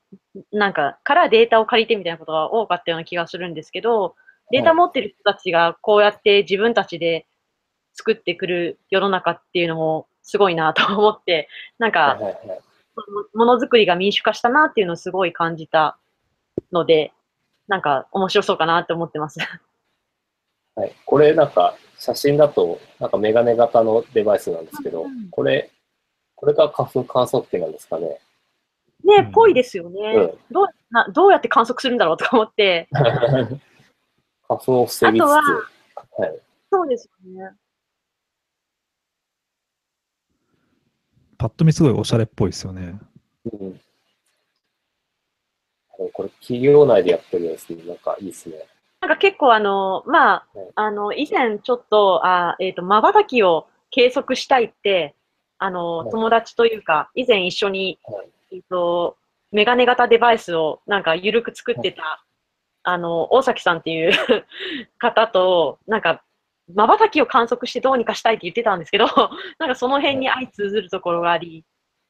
[0.52, 4.15] なんか、からデータを借りてみたいなことが多かったような気がするんですけど、
[4.52, 7.28] データ持ってる人たちがこうやって自分たちで
[8.00, 12.18] 作ってくる世の中っていうのもすごいなと思って、 なんか、
[13.34, 15.98] ものづくりが民主化したなっていうのをすごい感じた
[16.72, 17.12] ので、
[17.68, 19.40] なんか面白そうかなって思ってます。
[20.76, 20.96] はい。
[21.06, 25.70] これなんか写真だと、なんかメガネ型のデバイスなんですけど、うん、これ、
[26.36, 28.20] これが花粉観測器なんですかね。
[29.04, 31.08] ね、ぽいですよね、うん、どうな。
[31.10, 32.88] どうやって観測するんだろうとか思って。
[34.48, 35.28] 花粉を防ぎつつ。
[35.28, 36.40] はい、
[36.72, 37.56] そうですよね。
[41.39, 42.99] パッと見すごいおしゃれっぽいですよね。
[43.52, 43.82] うん。
[46.13, 48.67] これ、企業内でやってるやつ、なんかいいですね。
[48.99, 55.15] なんか結構あの、まあ、はい、あの、以前ちょっと、あえっ、ー、と、瞬きを計測したいって、
[55.58, 59.17] あの、はい、友達というか、以前一緒に、はい、えっ、ー、と、
[59.54, 62.23] メガネ型デバイスをなんか緩く作ってた
[62.84, 64.12] あの、大崎さんっていう
[64.97, 66.23] 方と、なんか、
[66.73, 69.05] 瞬きを観測してどうにかしたいって言ってたんですけど、
[69.60, 71.65] なんかその辺に相通ずるところがあり、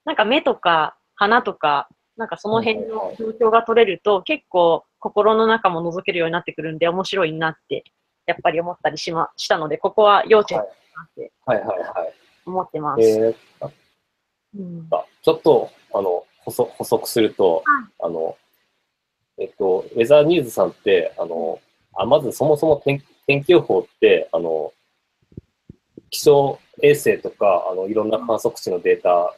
[0.05, 7.83] なんか目とか鼻とか、なんかその辺の状況が取れると、結構心の中も覗けるようになってくるんで、面白いなって、
[8.25, 11.31] やっぱり思ったりしましたので、ここは要チェックなって
[12.45, 13.01] 思ってます。
[13.01, 13.35] えー
[14.57, 14.89] うん、
[15.21, 17.63] ちょっと、あの、補足すると、
[17.99, 18.35] あの、
[19.37, 21.59] えっと、ウェザーニューズさんって、あの、
[21.95, 24.73] あまずそもそも天天気予報って、あの、
[26.09, 29.35] 気象衛星とか、あの、いろんな観測値のデータ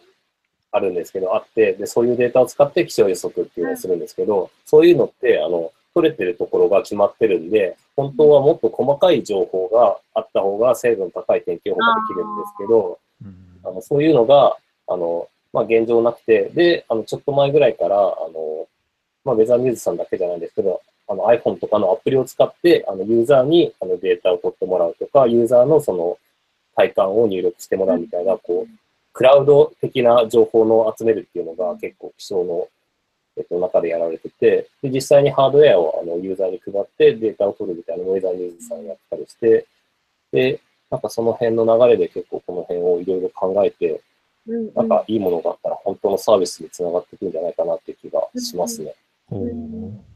[0.72, 13.00] あるんですけど、あって、で、そういうデータを使って気象予測っていうのをするんですけど、そういうのって、あの、取れてるところが決まってるんで、本当はもっと細かい情報があった方が精度の高い天気予報ができるんですけど、
[13.64, 14.56] あのそういうのが、
[14.88, 18.68] あの、まあ、現状なくて、で、あの、ちょっと前ぐらいから、あの、
[19.26, 26.17] まあ、ウェザーニューズさんだけじゃないんですけど、あの iPhone とかのアプリを使って、あのユーザーにあのデータを取ってもらうとか、ユーザーのその
[26.76, 28.71] 体感を入力してもらうみたいな、こう、
[29.12, 32.69] クラウド的な情報の集めるっていうのが結構気象の、
[33.36, 39.65] えっと、中でやられてて、で、実際にハードウェアをあのユーザーに配ってデータを取るみたいなのをウェザーニューズさんやったりして、
[40.32, 44.00] で、なんかその辺の流れで結構この辺をいろいろ考えて、
[44.47, 48.95] なんかいいものがあったら本当のサービスにつながっていくんじゃないかなっていう気がしますね。
[49.30, 50.11] はい、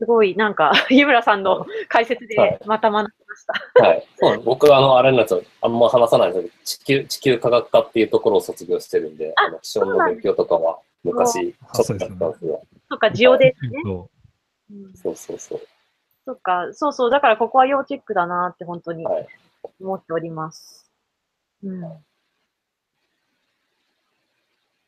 [0.00, 3.84] すごい、なんか、 湯村さんの解説でまた学びました。
[3.84, 4.08] はい。
[4.22, 5.42] はい、僕は、あの、あれなんですよ。
[5.60, 12.62] あんま話さないんですけど、地球、地球科学科っていうところを卒業してるんで、あの気象の勉強とかは昔、ちょっとやったんですよ。
[12.88, 13.82] そっか、ジオですね。
[14.94, 15.60] そうそうそう。
[16.24, 17.10] そっか、そうそう。
[17.10, 19.04] だからここは要チェックだなって本当に
[19.78, 20.90] 思っております。
[21.62, 22.04] はい、うん。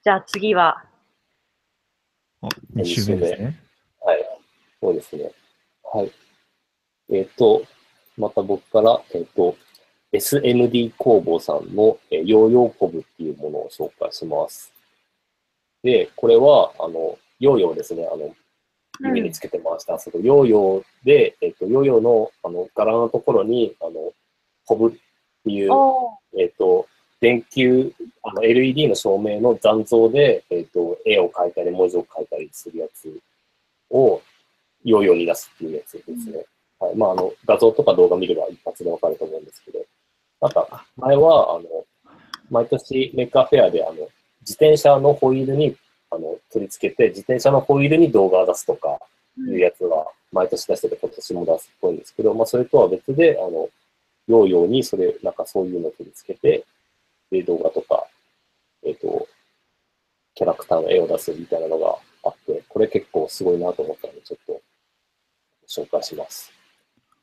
[0.05, 0.83] じゃあ次は、
[2.41, 3.72] あ、2週目ですね。
[4.87, 4.91] はい。
[4.91, 5.31] そうですね。
[5.85, 6.13] はい。
[7.11, 7.63] えっ、ー、と、
[8.17, 9.57] また僕から、えっ、ー、と、
[10.13, 14.73] SMD 工房さんの、えー、ヨーヨーコブっていうものを紹介します。
[15.83, 18.07] で、これは、あの、ヨーヨーですね。
[18.13, 18.35] あの、
[19.01, 19.95] 指につけてました。
[19.95, 24.13] うん、そのヨーヨーで、えっ、ー、と、ヨーヨーの、あの、柄のところに、あの、
[24.67, 24.93] コブっ
[25.45, 25.73] ていう、
[26.39, 26.87] えっ、と、
[27.21, 27.93] 電球、
[28.25, 33.17] あの LED の照明の残像で、えっ、ー、と、絵を描いたり、文字を書いたりするやつ
[33.91, 34.22] を、
[34.85, 36.45] ヨーヨーに出すっていうやつですね。
[36.79, 36.97] はい。
[36.97, 39.85] まあ、あの、画像とか動画見れば一発でわかると思うんですけど、
[40.41, 41.85] なんか、前は、あの、
[42.51, 44.09] 毎年メーカーフェアで、あの、
[44.41, 45.77] 自転車のホイールに、
[46.11, 48.99] あの、取り付けて、自転車のホイールに動画を出すとか、
[49.39, 53.69] いうやつは、毎年出してて、今年も出すっぽいんですけど、まあ、それとは別で、あの、
[54.29, 56.65] ヨーヨーに、それ、なんかそういうのを取り付けて、
[57.31, 58.07] で、動画とか、
[58.85, 59.29] えっ、ー、と、
[60.35, 64.62] キャラクターの絵を出すみたいなのがあって、これ結構すごいなと思ったので、ちょっと
[65.73, 66.53] 紹介します。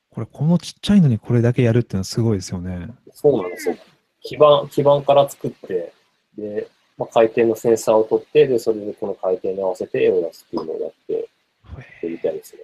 [0.10, 2.90] これ、このちっちゃいのにこれだけやるっていうのはすごいですよね。
[3.14, 3.76] そうなんですよ。
[4.22, 5.94] 基板、基板から作って、
[6.36, 12.64] で、まあ、回転のセンサーを取って、で、それでこの回転に合わせて絵を出すっていうのをやってるみたいですね。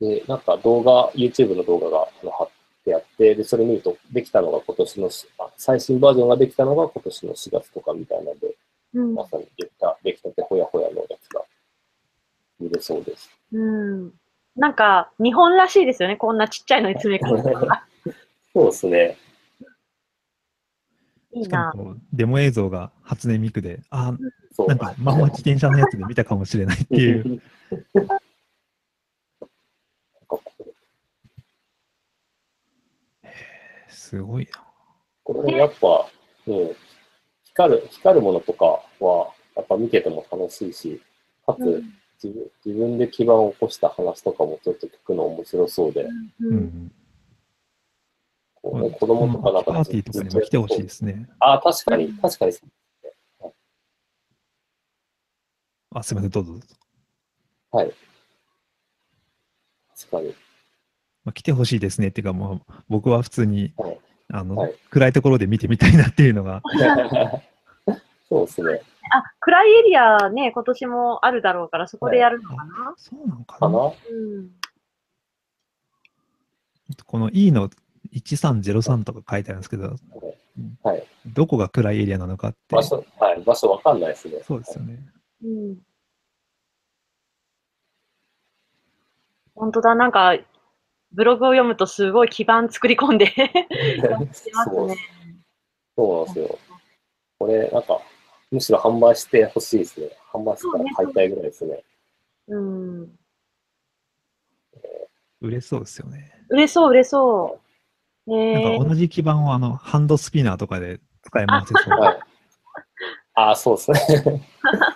[0.00, 2.48] で、なんか動画、YouTube の動画があの貼っ
[2.84, 8.54] てあって、で、それ見ると、できたのが今年のし、あ最新バージョンができたのが今年の4月とかみたいなんで、
[8.94, 11.16] うんまさにできた、できたてほやほやのや
[12.64, 13.30] 見れそうです。
[13.52, 14.12] うん。
[14.56, 16.16] なんか、日本らしいですよね。
[16.16, 17.42] こんなちっちゃいのに詰め込む。
[18.54, 19.18] そうですね。
[21.32, 21.44] いいな。
[21.44, 24.16] しかもこう、デモ映像が初音ミクで、あ
[24.52, 24.68] そう。
[24.68, 27.42] なんか、まんま自転車のやつで見たかもしれないっていう
[33.88, 34.64] すごいな。
[35.24, 36.08] これやっぱ、
[36.46, 36.76] うん、
[37.44, 38.64] 光る、光るものとか
[39.00, 41.02] は、やっぱ見てても楽しいし、
[41.44, 46.08] かつ、うん自分自分で基盤を起こした話とかもちょっと聞くの面白そうで、う
[46.40, 46.92] うんん。
[48.54, 51.28] こうね子供とかなんかパーティーとかにも来てほしいですね。
[51.38, 52.52] ああ、確かに、確かに。
[55.96, 56.66] あ、すみません、どうぞどうぞ。
[57.70, 57.92] はい。
[59.96, 60.34] 確かに。
[61.24, 63.98] まあ、来てほしいですねっていうか、もう僕は普通に、はい
[64.32, 66.62] あの、はい暗いところで見てみたいなっていうのが、
[68.28, 68.80] そうですね。
[69.12, 72.94] あ、暗いエリアね、今年もあるだろうから、そこでやるのかな？
[72.96, 73.78] そうなのかな？
[73.78, 73.92] う
[74.40, 74.50] ん。
[77.06, 77.70] この E の
[78.14, 79.96] 1303とか書いてあるんですけど、
[80.82, 81.04] はい。
[81.26, 83.42] どこが暗いエリアなのかって場、所、はい。
[83.42, 84.40] 場所わかんないですね。
[84.42, 84.98] そうですよね。
[85.42, 85.78] うん。
[89.54, 90.36] 本当だ、なんか、
[91.12, 93.52] ブログを読むとすごい基盤作り込んで ね。
[93.96, 94.48] そうなんです
[96.38, 96.58] よ。
[97.38, 98.00] これ、なんか、
[98.54, 100.10] むしろ販売してほしいですね。
[100.32, 101.82] 販売したら買いたいぐらいですね。
[102.46, 103.18] うん。
[105.40, 106.32] 売れそうですよね。
[106.48, 107.60] 売れそう、売れそ
[108.26, 108.30] う。
[108.30, 111.98] ねえなんか同じ基板をあのハンドスピナーとかで使い回せそう。
[111.98, 112.20] はい。
[113.34, 114.48] ああ、そうですね。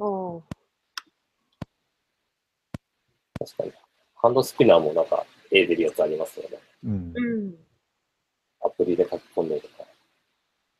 [0.00, 0.42] おう
[3.38, 3.72] 確かに。
[4.16, 6.58] ハンドスピナーもなんか、絵出るやつありますよね。
[6.84, 7.54] うんうん。
[8.60, 9.84] アプリで書き込んでとか。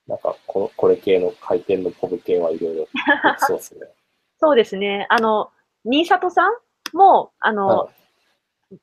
[0.06, 2.88] なんかこ、これ系の回転のポブ系はいろいろ
[3.38, 3.80] そうですね。
[4.40, 5.06] そうですね。
[5.10, 5.50] あの、
[5.84, 6.52] 新里さん
[6.96, 7.90] も、あの、は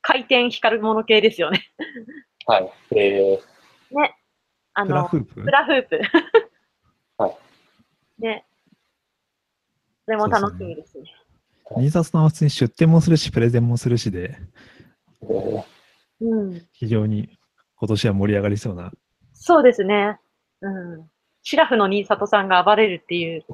[0.02, 1.62] 回転光るもの系ですよね。
[2.48, 2.52] い。
[2.52, 2.72] はい。
[2.98, 3.40] え
[4.74, 5.42] あフラの、フープ？
[5.42, 6.02] フラフープ。
[7.18, 7.38] はい。
[8.22, 8.46] ね。
[10.06, 11.12] それも楽しみですね。
[11.78, 15.66] 新札さんは普通に出店もするし、プレゼンもするしで、ーえ
[16.22, 16.68] うん。
[16.72, 17.38] 非常に
[17.76, 18.92] 今年は盛り上がりそうな。
[19.34, 20.20] そうですね。
[20.62, 21.10] うん。
[21.44, 23.46] シラフの新里さんが暴れるっていう。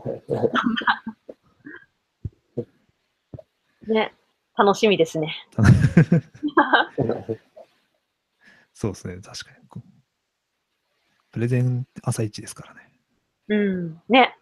[3.91, 4.13] ね。
[4.57, 5.35] 楽しみですね。
[5.57, 6.21] ー
[8.73, 9.61] そうですね、確かに。
[11.31, 12.91] プレゼン朝一ですからね。
[13.47, 14.01] うん。
[14.09, 14.37] ね。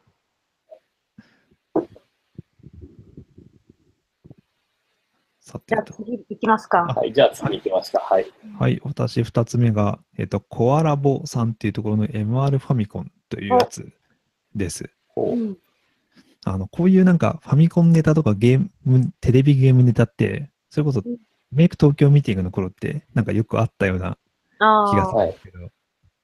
[5.50, 5.76] さてと。
[5.76, 6.84] じゃあ次行きますか。
[6.84, 7.12] はい。
[7.12, 8.00] じゃあ次行きました。
[8.00, 8.26] はい。
[8.60, 13.92] はい、私2つ目が、えっ、と、コアラボさんっていうところの MR ファミコンというやつ
[14.56, 14.92] です。
[15.16, 15.58] こううん。
[16.46, 21.18] あの、こういうなんかファミコンネタとかゲーム、テレビゲームネタって、それこそうん
[21.52, 24.20] メイク東京ミーティングの頃って、なんかよくあったような
[24.60, 25.22] あ気がすあ。
[25.24, 25.70] るんですけど、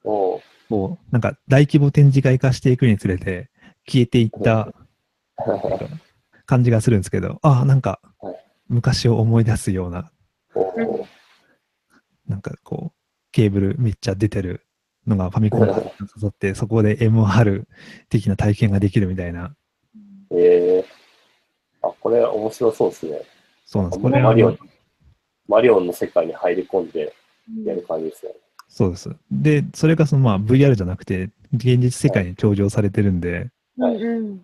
[0.04, 3.50] おうこう、なんか大規模展示会化していくにつれて、
[3.88, 4.72] 消えていった
[6.46, 10.12] 感じがするんですけど、ああ、なんかはい昔を思い出すような、
[12.28, 13.00] なんかこう、
[13.32, 14.66] ケーブルめっちゃ出てる
[15.06, 15.76] のがファミコンに
[16.22, 17.66] 誘って、そこで MR
[18.10, 19.56] 的な体験ができるみたいな、
[20.32, 23.22] えー、あ、これ面白そうですね。
[23.66, 24.02] そうなんです。
[24.02, 24.58] これマリオあの、
[25.48, 27.14] マリオの世界に入り込んで
[27.64, 28.34] やる感じですね。
[28.68, 29.10] そうです。
[29.32, 34.42] で、それがそのまあ VR じゃなくて、現実世界に登場されてるんで、うんうん。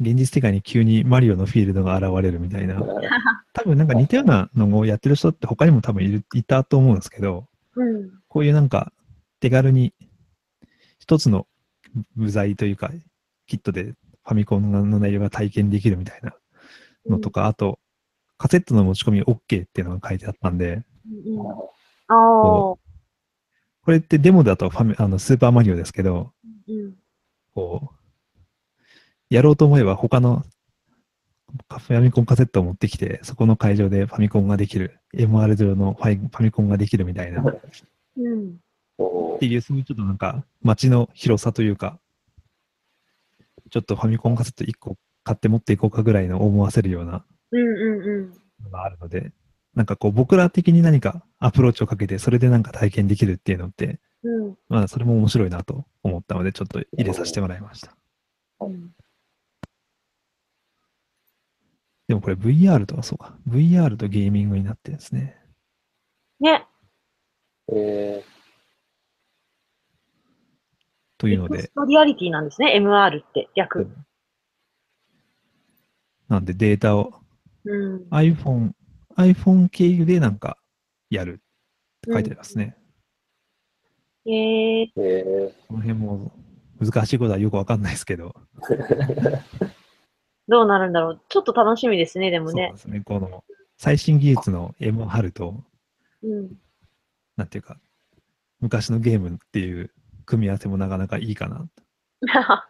[0.00, 2.82] 現実世界に急にマリオのフィールドが現れるみたいな、
[3.52, 8.10] 多分なんか似たようなのをやってる人って他にも多分いるいたと思うんですけど、うん。
[8.28, 8.92] こういうなんか
[9.40, 9.94] 手軽に
[10.98, 11.46] 一つの
[12.16, 12.90] 部材というか、
[13.46, 16.34] キットでファミコンの内容が体験できるみたいな
[17.08, 17.78] のとか、あと、
[18.38, 21.36] カセットの持ち込み OK っていうのが書いてあったんで、うん。
[22.08, 22.78] こ
[23.86, 26.32] れってデモだとファミあのスーパーマリオですけど、
[26.68, 26.94] うん。
[27.54, 27.96] こう、
[29.30, 30.44] やろうと思えば他の
[31.68, 37.60] ファミコンカセットを持ってきて、そこの会場でファミコンができる、MR 上のファイファミコンができるみたいな、っ
[38.18, 38.56] うん。
[38.98, 41.98] おうていう、そういうちょっとなんか街の広さというか、
[43.70, 48.32] ちょっとファミコンカセット1個買って持っていこうかぐらいの思わせるようなうんうんうん。
[48.64, 49.32] のがあるので、
[49.74, 54.56] なんかこう僕ら的に何かアプローチをかけて、それでなんか体験できるっていうのって、うん。
[54.68, 57.96] まあそれも面白いなと思ったので、ちょっと入れさせてもらいました。
[58.60, 58.95] うん
[62.08, 63.36] でもこれ VR とはそうか。
[63.48, 65.36] VR とゲーミングになってるんですね。
[66.40, 66.66] ね。
[67.72, 68.22] え
[71.18, 73.90] というのでミクス、トリアリティなんですね、MR って逆。
[76.28, 77.14] なんでデータを
[77.64, 78.08] うん。
[78.10, 78.70] iPhone、
[79.16, 80.56] iPhone 経由でなんか
[81.10, 81.34] やるっ
[82.02, 82.76] て書いてありますね。
[84.26, 86.32] えー、ー、えこの辺も
[86.80, 88.34] 難しいことはよくわかんないですけど、
[90.48, 91.20] どうなるんだろう。
[91.28, 92.82] ちょっと楽しみですね、でもねそうで。
[92.82, 93.02] すね。
[93.04, 93.44] この
[93.76, 95.62] 最新技術の MR と、
[96.22, 96.52] うん。
[97.36, 97.78] なんていうか、
[98.60, 99.90] 昔のゲームっていう
[100.24, 101.68] 組み合わせもなかなかいいかな。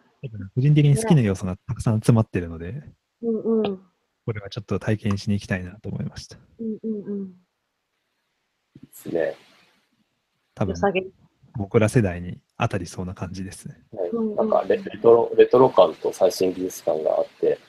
[0.55, 2.83] 個人的に好きな要素がたくさん詰まってるので、
[3.21, 3.81] うんうん。
[4.25, 6.37] これはちょっと体験しに行きたいなと思いました。
[6.59, 7.33] うんうんうん。
[8.77, 9.35] ー、ですね。
[10.55, 10.75] 多分。
[11.55, 13.81] 僕ら世代に当たりそうな感じですね。
[13.91, 17.59] はいなんかレレトロ、レトロ感と最新技術感があって、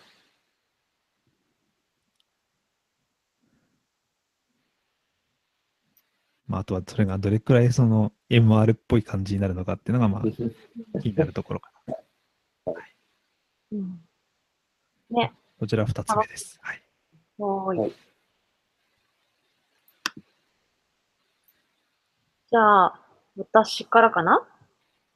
[6.48, 10.22] まあ、あとはそれがどれくらいその MR っぽい感じになるのかっていうのがまあ
[11.00, 11.94] 気になるところかな。
[13.72, 14.00] うん。
[15.58, 16.58] こちら2つ目です。
[16.62, 16.82] はい。
[17.38, 17.78] はーい。
[17.78, 17.92] はい
[22.50, 23.00] じゃあ、
[23.36, 24.42] 私からかな？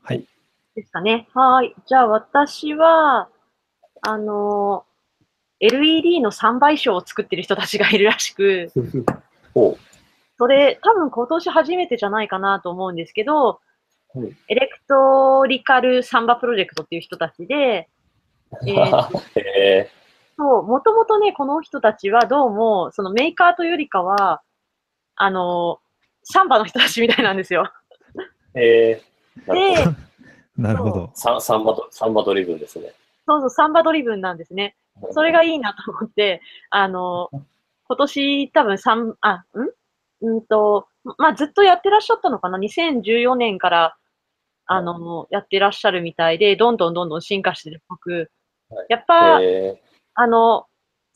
[0.02, 0.26] はい。
[0.74, 1.28] ですかね。
[1.32, 1.74] はーい。
[1.86, 3.30] じゃあ、私は、
[4.02, 4.84] あの、
[5.58, 8.70] LED の3倍賞を作ってる人たちがいるらしく、
[9.54, 9.78] お
[10.42, 13.60] それ、多分今年初めてじゃないかなと思うんですけど、
[14.12, 17.88] はいエレクトリカルサンバプロジェクトっていう人たちで、
[18.66, 19.90] えーえ
[20.36, 24.42] そう、もともとね、この人たちはどうも、そのメーカーというよりかは、
[25.14, 25.78] あの、
[26.24, 27.72] サンバの人たちみたいなんですよ。
[28.54, 29.96] ー、えー、なるほどで、
[30.58, 31.10] なるほど。
[31.14, 32.92] ササンバド、サンバドリブンですね。
[33.26, 34.74] そうそう、サンバドリブンなんですね。
[35.12, 37.30] それがいいなと思って、あの、
[37.86, 39.44] 今年多分三あ、ん？
[40.22, 40.86] うんと、
[41.18, 43.96] まあ、ずっとやってらっしゃったのかな ?2014 年から、
[44.66, 48.30] あの、やってらっしゃるみたいで、どんどんどんどん進化してるっぽく
[48.70, 49.80] はい、やっぱ、え
[50.14, 50.66] あの、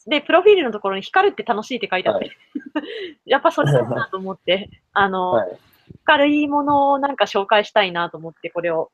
[0.06, 2.32] で、プロフィールのところに光るって楽しいって書いてあって、は
[3.24, 5.58] やっぱそれだなと思って、 あー、の、はい。
[6.04, 8.90] 軽いものをなんか紹介したいなと思って、これを。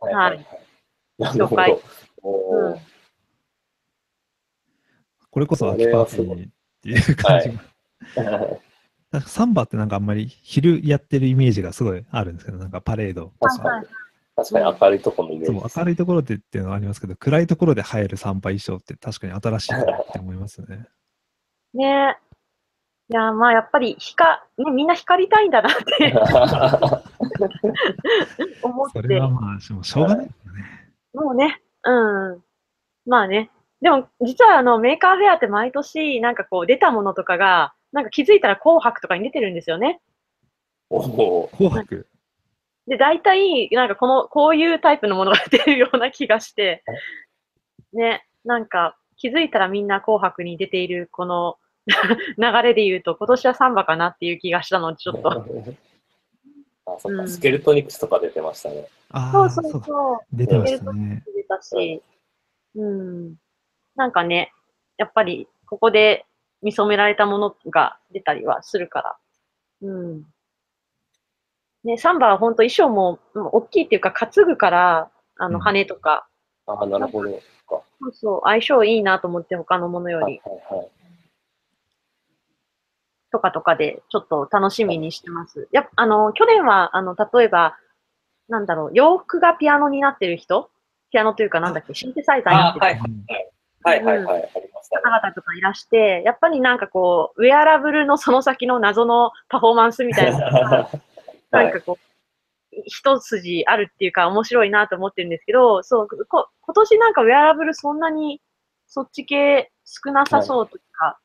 [0.00, 0.46] はいはいはい。
[1.18, 1.82] なるほ了解ど。
[2.22, 2.80] おーうん
[5.36, 6.50] これこそ秋パーティーっ
[6.80, 8.58] ていう感じが。
[9.16, 13.32] なんかサンバってなんかあんまり昼やってるイメージがすごいあるんですけど、なんかパレード。
[13.40, 13.86] 確かに。
[14.36, 15.78] 確かに明るいところのイメーそうジです。
[15.78, 20.86] 明るいところでっていうのはありますけど、暗いところで入るサンバ衣装って確かに新しいなって思いますね。
[21.72, 22.18] ね
[23.08, 26.12] いや、まあやっぱり光、ね、みんな光りたいんだなって
[28.62, 29.08] 思っそて。
[29.08, 30.62] れはまあ、しもうしょうがないですよね。
[31.14, 32.42] もうね、うん。
[33.06, 33.50] まあね。
[33.80, 40.00] でも、実はあの、メーカーフェアって毎年、なんかこう、出たものとかが、なんか気づいたら紅白とかに出てるんですよね。
[40.90, 42.06] おお紅白？
[42.86, 46.84] で、大体、なんかこの、こういうタイプのものが出てるような気がして、
[47.94, 51.56] ね、なんか気づいたらみんな紅白に出ているこの
[52.36, 55.30] 流れで言うと、今年はサンバかなっていう気がしたので、ちょっと。
[56.84, 58.88] あ、そっか、うんスケルトニクスとか出てましたね。
[59.08, 59.86] ああ、そうそうそうか。
[59.86, 60.18] そう。
[60.34, 61.24] 出てましたね。
[61.34, 62.02] 出たし、
[62.74, 63.36] うん。
[63.94, 64.52] なんかね、
[64.98, 66.26] やっぱりここで
[66.66, 69.16] 見初められたものが出たりはするから。
[69.82, 70.26] うん。
[71.84, 76.26] ね、サンバは本当衣装もうん大きいっていうか担ぐから、あのうん羽とか、
[76.66, 77.30] ああ、なるほど。
[77.68, 80.40] そうそう、相性いいなと思って他のものより、はい
[80.74, 80.88] はい。
[83.30, 85.68] とかとかでちょっと楽しみにしてます。
[85.70, 87.76] やっぱあの、去年は、あの、例えば、
[88.48, 90.68] なんだろう、洋服がピアノになってる人？
[91.12, 93.45] ピアノというかなんだっけ、シンセサイザーになってるあはいはい
[93.86, 95.02] はいはい、ありましたね。
[95.04, 100.90] 方々とかいらして、やっぱりなんかこう、ウェアラブルのその先の謎のパフォーマンスみたいなのが、
[101.50, 108.42] なんかこう、一筋あるっていうか面白いなと思ってるんですけど、そう、こ今年なんかウェアラブルそんなに
[108.86, 111.18] そっち系少なさそうというか、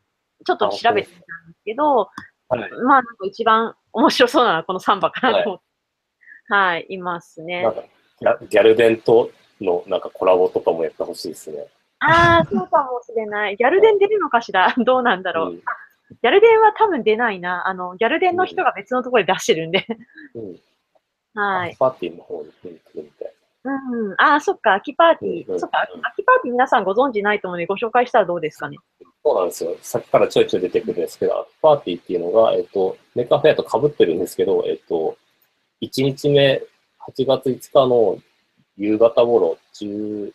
[0.45, 2.09] ちょっと調べてみたんですけど、
[2.49, 2.71] はい。
[2.83, 7.75] まあなんか一番面白そうなのはこのサンバかなと思って、はい、いますねなん。
[7.75, 7.83] か
[8.19, 11.67] ギャ、ギャル電とのなんかコラボとかもやってほしいですね。
[12.01, 13.55] ああ、そうかもしれない。
[13.57, 14.73] ギャル電出るのかしら？
[14.77, 15.51] どうなんだろう。
[15.51, 15.61] うん
[16.21, 17.69] ギャル電は多分出ないな。
[17.69, 19.87] あの、ギャル電の人が別のところで出してるんで。
[20.35, 20.59] うん。
[21.41, 21.75] はい。
[21.79, 23.33] パーティーの方に来るみたい
[23.63, 24.13] うん。
[24.17, 25.53] ああ、そっか、秋パーティー。
[25.53, 28.77] うんそっか、秋パーティー皆さんご存知ないと思うのでご紹介したらどうですかね？
[29.23, 29.77] そうなんですよ。
[29.81, 35.15] さっきからちょいちょい出てくるんですけど、パーティーっていうのが、えっと、メーカーフェアと被ってるんですけど、えっと、
[35.81, 36.61] 1日目、
[37.07, 38.17] 8月5日の
[38.75, 40.31] 夕方頃、10、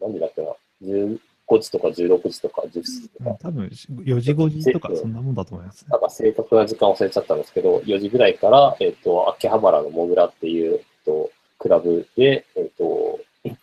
[0.00, 0.48] 何時だっけな、
[0.84, 1.18] 15
[1.60, 5.86] 時とか16時とか10時とか、多分4時5時とかそんなもんだと思います。
[5.88, 13.54] なんか正確な時間忘れちゃったんですけど、4時ぐらいから、えっと、秋葉原の MOGRA っていう、えっと、クラブで、えっと、イ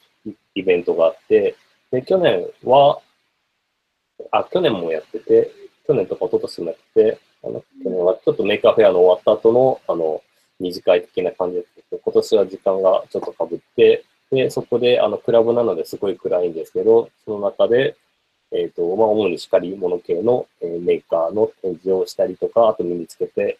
[0.56, 1.56] イベントがあって、
[1.92, 3.00] で、去年は、
[4.32, 5.52] あ、去年もやってて、
[5.88, 10.22] 去年とか一昨年もやってて、あの、去年はちょっとメーカーフェアの終わった後の、あの、
[10.60, 17.98] 二次会的な感じだったけど、今年は時間がちょっと被って、で、そこで、あの、クラブなのですごい暗いんですけど、その中で、
[18.52, 23.60] えっ、と、まあ、主に光り物系の、えーメーカーの展示をしたりとか、あと身につけて、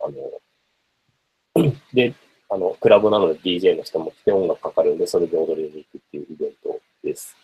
[0.00, 2.14] あの、で、
[2.50, 7.36] あの、クラブなので DJ の人も来て音楽かかるんで、それで踊りに行くっていうイベントです。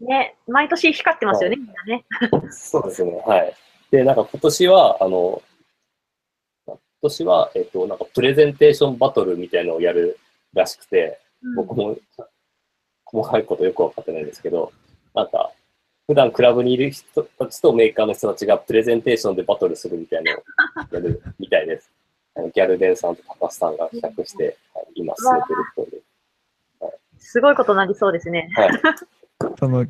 [0.00, 2.04] ね、毎年光ってますよね、はみんなね。
[2.52, 3.54] そうですね、はい。
[3.90, 5.42] で、なんか今年は、あの、
[6.66, 10.18] 今年は、えっ、と、なんかプレゼンテーションバトルみたいなのをやる
[10.56, 11.20] らしくて、
[11.54, 11.96] 僕も
[13.04, 14.72] 細かいことよくわかってないんですけど、
[15.14, 15.52] なんか、
[16.06, 20.42] 普段クラブにいる人たちとメーカーの人たちがプレゼンテーションでバトルするみたいなのを
[20.92, 21.90] やるみたいです。
[22.36, 26.02] あのギャルデンさんと高須さんが企画して、はい今進めてる人で。
[27.18, 28.48] すごいことになりそうですね。
[28.54, 28.70] はい。
[29.58, 29.84] その、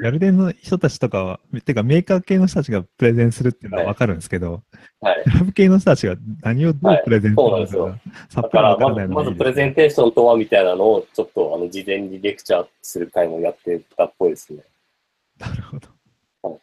[0.00, 4.62] ヤルデンの人たちとかは、てかメーカー系の人たちがプレゼンするっていうのはわかるんですけど、
[5.00, 5.24] はい。
[5.24, 14.62] クラブ系の人たちが何をどうプレゼンするのかが、さだっぱりわからまず、まずないのがいいですプレゼンテーションとはみたいなのを、ちょっと、あの、事前にレクチャーする会もやってたっぽいですね。
[15.36, 15.88] なるほど
[16.42, 16.60] はい。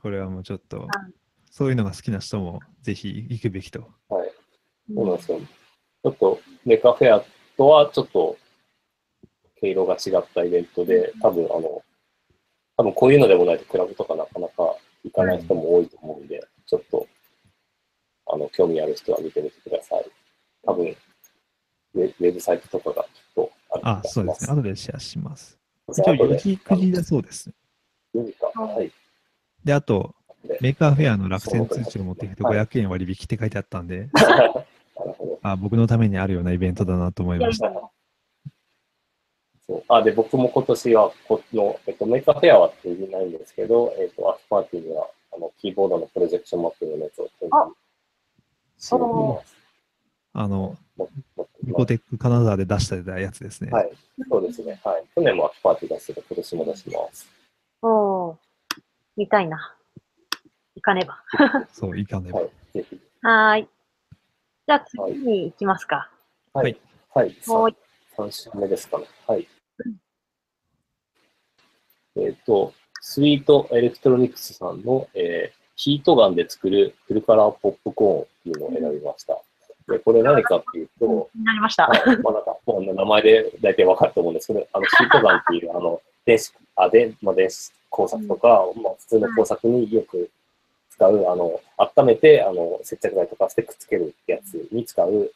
[0.00, 0.88] これはもうちょっと、
[1.50, 3.80] そういうのが好きな人もぜひ行くべきと。
[4.08, 4.30] はい。
[4.94, 5.40] そうなんですよ。
[5.40, 7.24] ちょっと、メーカーフェア
[7.58, 8.38] とはちょっと、
[9.64, 11.82] 毛色が違ったイベントで、多分、あの、
[12.76, 17.06] 多分こういうのでもないとクラブとかなかなか行かない人も多いと思うんで、ちょっと、
[18.26, 20.10] あの、興味ある人は見てみてください。
[20.66, 20.86] 多分、
[21.94, 24.56] ウェウェブサイトとかがきっとある気あが、しますそうですね。
[24.56, 25.58] 後でシェアします。
[25.92, 27.50] じ一応4ゃあ後で時、9時だそうです。
[28.14, 28.46] 4時か。
[28.60, 28.92] はい。
[29.64, 34.08] で、あとで、メーカーフェアの落選通知を持ってきてはい500円割引って書いてあったんで。
[35.42, 37.70] あ僕のためにあるようなイベントだなと思いました。
[39.66, 47.74] そうあで、僕も今年は、この、えっと、メーカーフェアは展示ないんですけど、えっと、秋パーティーには、あの、キーボードのプロジェクションマッピングのやつを展示
[48.78, 49.56] しています。
[50.34, 51.08] あの、も持っ
[51.46, 53.70] てきニますコテック金沢で出したやつですね。
[53.70, 53.90] はい。
[54.28, 54.80] そうですね。
[54.84, 55.04] はい。
[55.14, 57.28] 去年も秋パーティー出してて、今年も出します。
[57.82, 58.36] おー
[59.16, 59.76] 見たいな。
[60.74, 61.22] 行かねば。
[61.72, 62.40] そう、いかねば。
[62.40, 62.50] はい。
[62.74, 63.00] ぜひ。
[63.22, 63.68] はーい。
[64.66, 66.10] じゃあ次に行きますか。
[66.52, 66.76] はい。
[67.14, 67.32] はい。
[67.40, 67.68] さもう
[68.16, 69.06] 3週目ですかね。
[69.26, 69.46] はい。
[72.16, 79.36] えっ、と、スイートエレクトロニクスさんの、えーヒートガンで作るフルカラーポップコーンっていうのを選びました。
[79.88, 81.86] で、これ何かっていうと、なりました。
[81.86, 88.48] はいまあなんか、もう名前で大体わかると思うんですけど、あの、シートガンっていう、あの、電子、あ、で、まあ、電子工作とか、
[88.82, 90.30] まあ、普通の工作によく
[90.90, 95.32] 使う、あの、温めて、あの、接着剤とかしてくっつけるやつに使う、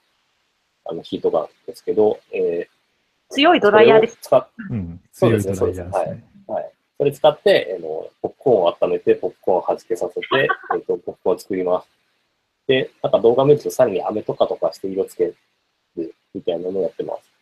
[0.87, 2.69] あの、ヒートガンですけど、え
[3.31, 4.19] 強いー、ドライヤーです。
[4.23, 5.01] それを使っうん。
[5.13, 6.25] そうですね強いドライヤーですね。
[6.47, 6.73] はい。
[6.99, 10.27] それ使って、あの、ポップコーンを温めて、ポップコーンを弾けさせて、
[10.75, 11.89] えっと、ポップコーンを作ります。
[12.67, 15.37] で、なんか動画見るとさらに飴とかとかして色つける
[16.35, 17.33] みたいなのをやってます。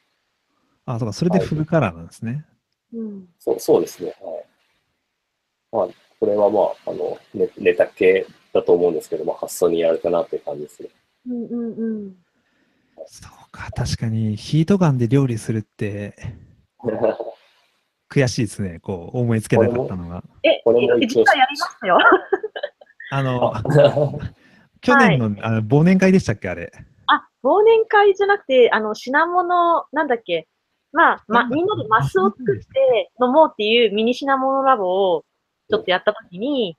[0.85, 2.45] あ、そうか、それでフルカラーなんですね。
[2.93, 3.29] うん。
[3.39, 4.15] そうそうですね。
[4.21, 4.45] はい。
[5.73, 5.89] まあ、
[6.21, 10.89] これはまあ、あの、ネネタ系だと思うんですけど、まあ、発想にやられたなっていう感じですね。
[11.29, 12.17] うんうんうん。
[13.07, 16.17] そうか、確かにヒートガンで料理するって
[18.09, 18.79] 悔しいですね。
[18.81, 20.23] こう、思いつけなかったのが。
[20.43, 21.99] え、これも一応実はやりましたよ。
[23.11, 23.63] あの、あ
[24.81, 26.73] 去年の,、あの忘年会でしたっけ、あれ。
[27.07, 30.49] あ、忘年会じゃなくて、あの、品物、なんだっけ。
[30.93, 35.25] まあ、ま、みんなでマスを作って飲もうっていうミニ品物ラボを
[35.69, 36.79] ちょっとやったときに、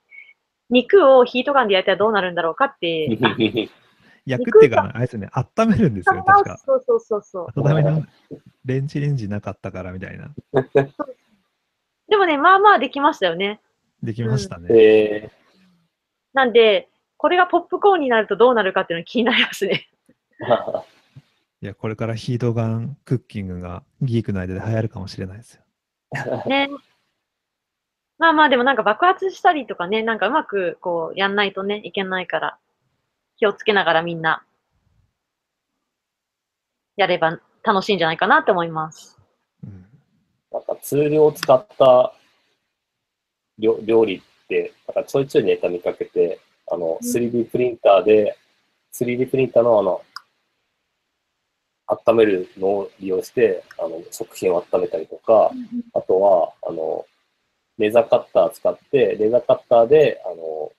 [0.70, 3.08] 肉をヒートガンで焼いたらどうなるんだろうかって、
[4.28, 6.58] 焼くっていうか、あれですね、温めるんですよね、確か。
[6.58, 7.60] そうそうそうそう。
[7.60, 8.04] 温めの
[8.64, 10.30] レンジレンジなかったからみたいな。
[12.08, 13.60] でもね、まあまあできましたよね。
[14.02, 14.68] できましたね。
[14.70, 15.30] え
[16.32, 19.88] なんで、これがポップコーンになるとどうなるかっていうのが気になりますね。
[20.40, 20.82] ー、
[21.62, 25.62] いや、これからヒートガンクッキングがギークの間で流行るかもしれないですよ。
[26.46, 26.68] ね。
[28.18, 32.58] まあまあでもなんか爆発したりとかね、なんかうまくこうやんないとね、いけないから、
[33.38, 34.44] 気をつけながらみんな
[36.96, 39.16] やれば楽しいんじゃないかなって思います。
[39.64, 39.86] うん。
[40.52, 42.12] なんかツールを使った
[43.58, 47.08] 料料理って、なんかちょいちょいネタ見かけて、あの、うん。
[47.08, 48.36] 3D プリンターで、
[48.92, 50.02] 3D プリンターのあの、
[51.86, 55.52] 温めるのを利用して、あの、食品を温めたりとか、
[55.94, 57.06] あとは、あの、
[57.78, 60.72] レーザーカッター使って、レーザーカッターで、あの、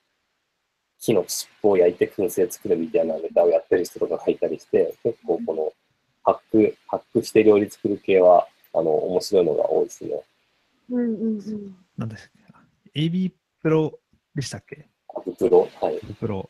[0.99, 5.71] 木の尻尾を焼いて燻製作るみたいなネタをやってる人とかがいたりして、結構この、
[6.23, 10.21] ハック、ハックして料理作る系は、あの、面白いのが多いですね。
[10.91, 11.75] うんうんうん。
[11.97, 12.33] なんですか
[12.95, 13.31] ?AB
[13.61, 13.99] プロ
[14.35, 14.87] でしたっけ？
[15.15, 15.97] アブプロ、はい。
[16.03, 16.49] アブプロ。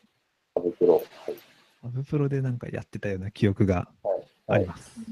[0.56, 1.04] アブプロ、はい。
[1.84, 4.18] アブプロでなんかやってたような記憶がはい。
[4.18, 4.98] はいあります。
[4.98, 5.04] は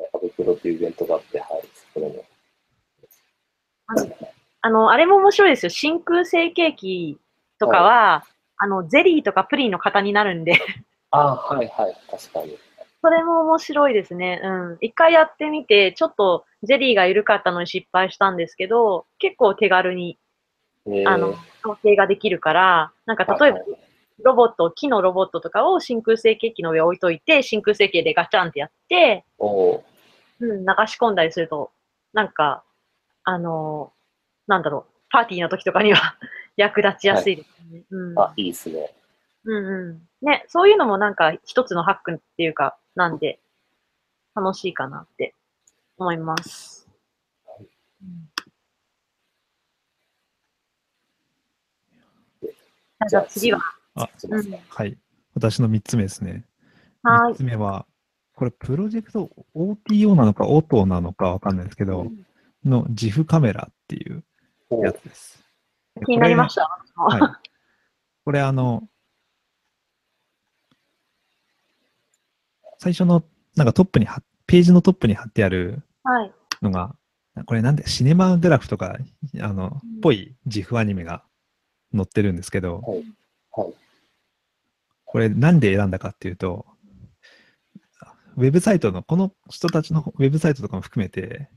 [0.00, 1.68] いアブプロっていうイベントがあって、はい。
[1.74, 2.24] そこでも。
[3.86, 4.16] あの
[4.62, 5.70] あの、あれも面白いですよ。
[5.70, 7.18] 真空成形機
[7.58, 8.24] とかは、
[8.62, 10.52] あの、ゼリーとかプリンの型になるんで、
[11.10, 11.96] ああ、はいはい。
[12.08, 12.56] 確かに。
[13.02, 14.40] それも面白いですね。
[14.44, 14.78] うん。
[14.80, 20.16] 一回やってみて、ちょっとゼリーが緩かったのに失敗したんですけど、結構手軽に、
[20.86, 21.34] えーあの、
[21.64, 23.68] 調整ができるから、なんか例えばはい、
[24.22, 29.24] ロボット、木のロボットとかを真空成形機の上置いといて、真空成形でガチャンってやって、
[30.38, 31.72] うん、流し込んだりすると、
[32.12, 32.62] なんか、
[33.24, 33.92] あの
[34.46, 36.16] なんだろう、パーティーの時とかには
[36.56, 37.82] 役立ちやすいですね。
[37.90, 38.18] うん。
[38.18, 38.94] あ、いいですね。
[39.44, 40.26] うんうん。
[40.26, 43.40] ね、そういうのもなんか一つのハックっていうか、なんで、
[44.34, 45.34] 楽しいかなって
[45.98, 46.88] 思います。
[48.02, 48.32] うん
[53.08, 53.60] じゃあ次は、
[53.94, 54.96] あ、すいませんはい。
[55.34, 56.44] 私の3つ目ですね。
[57.04, 57.34] 3はい。
[57.34, 57.86] つ目は、
[58.34, 62.06] これプロジェクト OTO なのか OTO なのかわかんないですけど、
[62.64, 64.24] の GIF カメラっていう
[64.82, 65.42] やつです。
[66.02, 66.68] で気になりました？
[66.96, 67.32] これはい。
[68.24, 68.88] これあの、
[72.78, 73.24] 最初の
[73.56, 74.06] なんかトップに
[74.46, 76.32] ページのトップに貼ってあるはい。
[76.62, 76.94] のが、
[77.46, 78.98] これなんでシネマグラフとか、
[79.40, 81.24] あのうん、ぽい GIF アニメが
[81.94, 83.04] 載ってるんですけど、はい。
[83.52, 83.74] はい。
[85.04, 86.66] これなんで選んだかっていうと、
[88.36, 91.48] ウェブサイトの、この人たちのウェブサイトとかも含めて、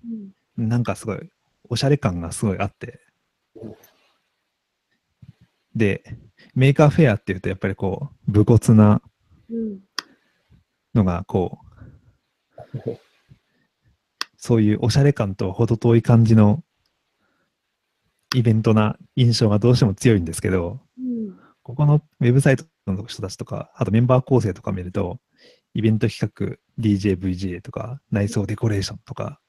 [0.58, 1.30] うんなんかすごい、
[1.70, 3.02] おしゃれ感がすごいあって
[3.56, 3.76] うん。
[5.76, 6.17] で、
[6.53, 9.01] メーカーフェアっていうと、やっぱりこう、武骨な
[9.49, 9.80] うん。
[10.93, 12.55] のが、こう、
[14.38, 16.63] そういうおしゃれ感と程遠い感じの
[18.34, 21.38] イベントな印象がどうしても強いんですけど、うん。
[21.63, 25.19] ここのウェブサイトの人たちとか、あとメンバー構成とか見ると、
[25.73, 29.41] イベント企画、DJ、VJ とか、内装デコレーションとか、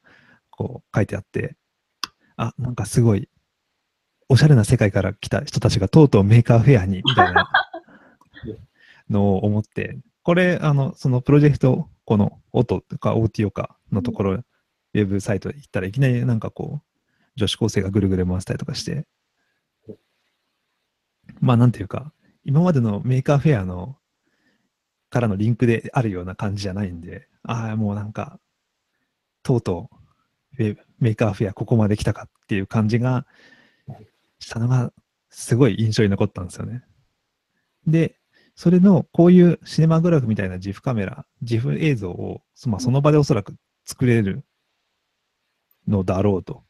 [0.49, 1.55] こう書いてあって、
[2.35, 3.29] あ、なんかすごい、
[4.29, 7.49] おしゃれな世界から来た人たちがとうとうメーカーフェアに、みたいな。
[9.09, 16.87] のを思って、これ、あの、そのプロジェクト、この音とか OTO かのところ、ウェブサイト行ったらいきなりなんかこう、
[17.37, 19.07] 女子高生がぐるぐる回したりとかして、
[21.39, 22.11] まあなんていうか、
[22.43, 23.97] 今までのメーカーフェアの
[25.09, 28.39] からのリンクであるような感じじゃないんで、ああ、もうなんか、
[29.43, 29.89] とうと
[30.59, 30.63] う
[30.99, 33.25] メーカーフェアここまで来たかっていう感じが
[34.39, 34.91] したのが
[35.29, 36.83] すごい印象に残ったんですよね。
[37.85, 38.17] で、
[38.55, 44.43] それのこういうシネマグラフみたいな GIF カメラ、GIF 映像を、そまあ、その場でおそらく作れる
[45.87, 46.63] のだろうと。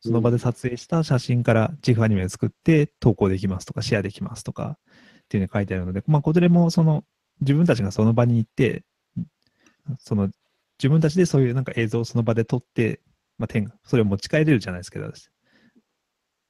[0.00, 7.04] その場で撮影した写真から GIF アニメを作って投稿できますとか、シェアできますとかっていうのが書いてあるので、まあ、これもその
[7.40, 8.84] 自分たちがその場に行って、
[9.98, 10.30] その
[10.78, 13.00] 自分たちでそういうなんか映像をその場で撮って、
[13.38, 15.10] まあ、それを持ち帰れるじゃないですけど、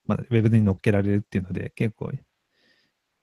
[0.08, 2.10] まあ、ウェブに載っけられるっていうので、結構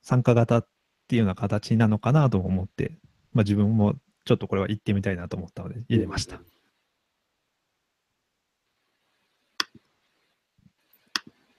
[0.02, 0.68] 参加型っ
[1.08, 2.96] ていうような形なのかなと思って、
[3.32, 6.36] まあ、自分もちょっとこれは行ってみたいなと思ったので入れました。
[6.36, 6.40] い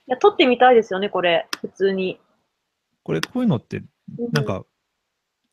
[0.07, 2.21] や、撮ってみたいですよね、これ、普通に。
[3.03, 3.84] これ、こういうのって、
[4.32, 4.65] なんか、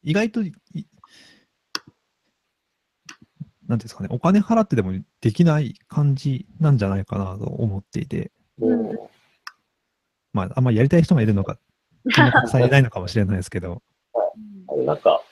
[0.04, 0.54] 意外とい、
[3.66, 9.13] なんですかね、お金払ってでもできない感じなんじゃないかなと思っていて、うんうん
[10.34, 11.56] まあ、あんまりやりたい人がいるのか、
[12.12, 13.80] たくさんいないのかもしれないですけど、
[14.68, 15.22] あ れなんか、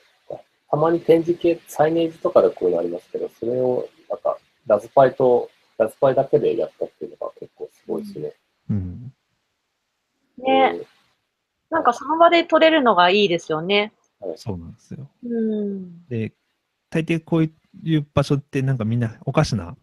[0.71, 8.33] たまに展示系、サイネージとかでこういうのありますけど、それを、なんか、ラズパイと、ラズパイだけでやったっていうのが結構すごいですね。
[8.71, 9.13] うん。
[10.39, 10.81] ね、
[11.69, 13.93] なんかその場で撮れるのがいいですよね。
[14.37, 15.11] そうなんですよ。
[15.25, 16.07] うん。
[16.07, 16.33] で、
[16.91, 17.51] 大抵こう
[17.83, 19.77] いう場所ってなんかみんなおかしな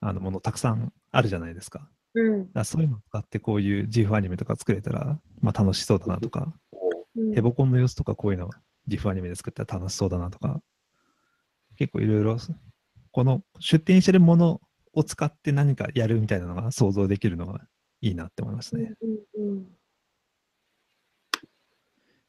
[0.00, 1.88] あのものたくさんあるじゃないですか。
[2.14, 2.50] うん。
[2.52, 6.54] らそういうのを使ってこういう GIF アニメとか作れたら、まあ楽しそうだなとか、うん
[7.32, 8.50] ヘボコンの様子とかこういうの
[8.88, 10.60] GIF アニメで作ったら楽しそうだなとか
[11.76, 12.38] 結構いろいろ、
[13.12, 14.60] この出店してるもの
[14.92, 17.60] を使って何かやるみたいなのが想像できるのが
[18.00, 18.94] いいなって思いますね。
[19.36, 19.64] うんうん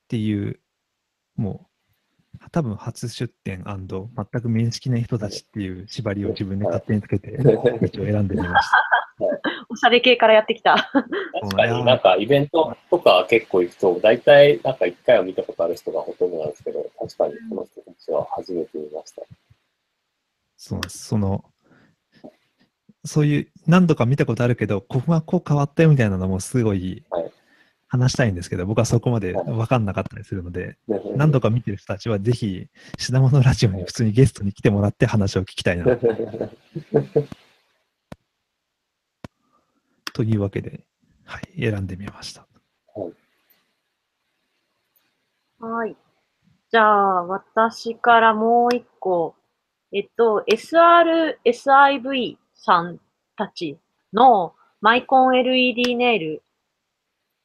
[0.06, 0.60] っていう、
[1.36, 1.68] も
[2.36, 8.95] う、多分初出店全く面識ない人たちっていう縛りを自分で勝手につけて、 選んでみました。
[9.70, 10.92] おしゃれ系からやってきた。
[11.42, 19.22] 確かになんかイベントとか結構行くと、大体なんか一回は見たことある人がほとんどなんですけど、確かにこの人たちは初めて見ました。
[20.58, 20.82] そう。
[20.90, 21.46] その、
[23.04, 27.32] そういう何度か見たことあるけど、ここがこう変わったよみたいなのもすごいはい
[27.88, 30.78] 話したいんですけど、僕はそこまで分かんなかったりするので、
[31.16, 35.86] 何度か見てる人たちはぜひ、品物ラジオに普通にゲストに来てもらって話を聞きたいな、
[40.16, 40.86] というわけで、
[41.26, 42.48] はい、選んでみました。
[45.60, 45.98] はい。
[46.72, 49.36] じゃあ、私からもう一個。
[49.92, 53.00] えっと、SRSIV さん
[53.36, 53.78] たち
[54.14, 56.44] のマイコン LED ネイル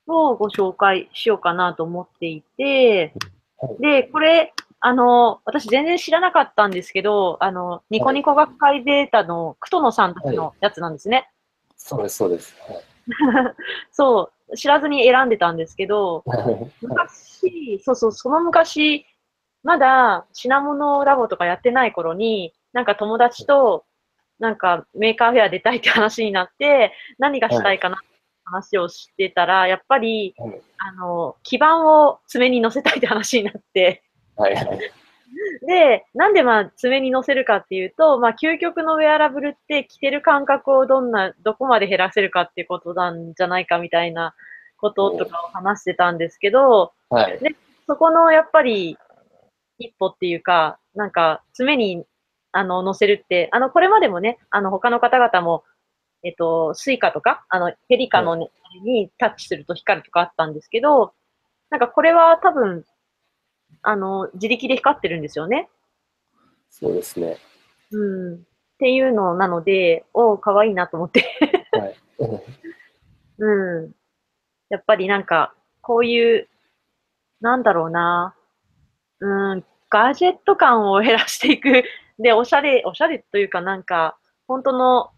[0.07, 3.15] をご紹介しようかなと思っていて
[3.59, 11.31] はい、で、これ、あの、私全然知らなかったんですけど、あの、ニコニコ学会データのクトノさんたちのやつなんですね。
[11.81, 12.55] そうです、そうです。
[12.69, 13.55] は い
[13.91, 16.23] そう、知らずに選んでたんですけど、
[16.81, 19.07] 昔、そうそう、その昔、
[19.63, 23.85] まだ品モノラボとかやってない頃に、なんか友達と、
[24.39, 28.07] なんかメーカーフェア出たいって話になって、何がしたいかなって
[28.45, 34.03] 話をしてたら、やっぱり、はいあの、基板を爪に乗せたいって話になって、
[34.37, 34.93] はいはい。
[35.67, 44.35] で、なんでまあ爪に乗せるかっていうと、まあ究極のウェアラブルって着てる感覚をどんな、どこまで減らせるかっていうことなんじゃないかみたいな
[44.77, 47.39] こととかを話してたんですけど、はい。
[47.87, 48.97] そこのやっぱり
[49.79, 52.05] 一歩っていうか、なんか爪に
[52.53, 55.65] あの乗せるって、あのこれまでもね、あの他の方々も、
[56.23, 58.51] えっと、スイカとか、あのフェリカの、ね
[58.85, 61.13] にタッチすると光るとかあったんですけど、
[61.71, 62.85] なんかこれは多分、
[63.83, 65.69] あの、自力で光ってるんですよね。
[66.71, 67.39] そうですね。
[67.91, 68.35] うん。
[68.37, 68.39] っ
[68.79, 71.25] ていうのなので、おー、かわいいなと思って。
[71.73, 71.97] はい。
[73.39, 73.93] うん。
[74.69, 76.49] やっぱりなんか、こういう、
[77.41, 78.35] なんだろうな。
[79.21, 81.85] うん、ガジェット感を減らしていく。
[82.19, 85.11] で、おしゃれ、おしゃれというかなんか、本当の、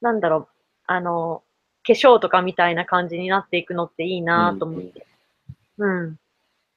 [0.00, 0.48] なんだろう、
[0.86, 1.42] あの、
[1.86, 5.06] 化粧とかみたいな感じになっていくのっていいなと思って。
[5.78, 6.18] うん。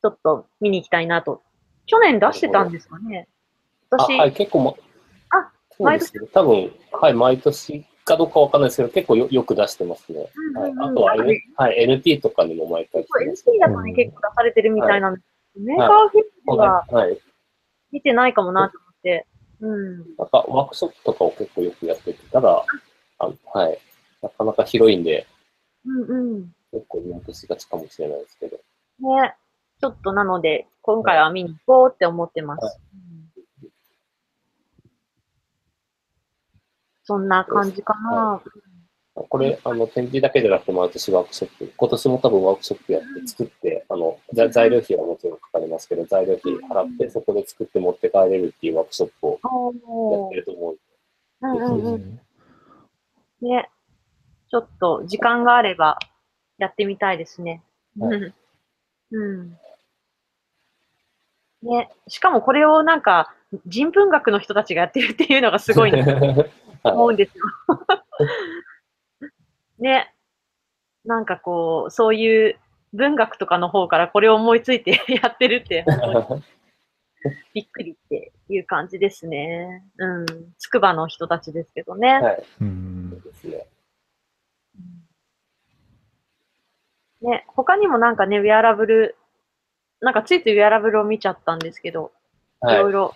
[0.06, 1.42] ちょっと見に行きたいなと。
[1.88, 3.28] 去年出してたんですかね
[3.90, 4.78] あ、私、はい、結構も、
[5.32, 6.28] あ、そうですね。
[6.32, 10.30] 多分、はい、毎年かどうかわかんないですけど、結構よよく出してますね。
[10.54, 13.46] はい、あとは、N はい、NT とかにも毎回来てます。
[13.50, 15.26] NC だとね、結構出されてるみたいなんです
[15.56, 17.20] けど、メーカーフィットははい。
[17.92, 19.26] 見てないかもなと思って。
[19.62, 19.98] うん。
[20.18, 22.64] なんか、ワークショップとかを結構よくやってて、ただ、
[23.18, 23.80] あはい。
[24.22, 25.26] なかなか広いんで、
[25.84, 26.56] うんうん。
[26.72, 28.58] 結構見落としがちかもしれないですけど。
[29.00, 29.36] ね。
[29.86, 32.66] ちょっとなので、今回は見に行こうって思ってます。
[32.66, 33.06] はいうん
[37.08, 38.42] そんな感じかな。
[39.14, 49.40] これ、あの、展示だけじゃなくて、毎年ワークショップ、今年も多分ワークショップやって作って、あの、ざ材料費はもちろんかかりますけど、材料費払って、そこで作って持って帰れるっていうワークショップを
[50.12, 50.78] やってると思う。
[51.42, 52.02] うんうんうん。
[52.02, 52.20] ん
[53.42, 53.70] ね。
[54.50, 56.00] ちょっと時間があれば
[56.58, 57.62] やってみたいですね。
[58.00, 58.34] はうん。
[59.12, 59.58] うん。
[61.66, 61.90] ね。
[62.08, 63.34] しかもこれをなんか
[63.66, 66.46] 人文学の人たちがやってるっていうのがすごいなと
[66.84, 67.44] 思うんですよ。
[69.80, 70.14] ね。
[71.04, 72.60] なんかこう、そういう
[72.94, 75.86] 文学とかの方からこれを思いついて やってるって、
[77.54, 79.84] びっくりっていう感じですね。
[79.98, 80.26] うん。
[80.58, 82.20] つくばの人たちですけどね。
[82.20, 82.44] はい。
[82.62, 83.68] うんそうですね。
[87.22, 89.16] ね、他にもなんかね、ウェアラブル、
[90.02, 92.12] なんかついついウェアラブルを見ちゃったんですけど、
[92.64, 92.94] いはいろい。
[92.94, 93.16] ろ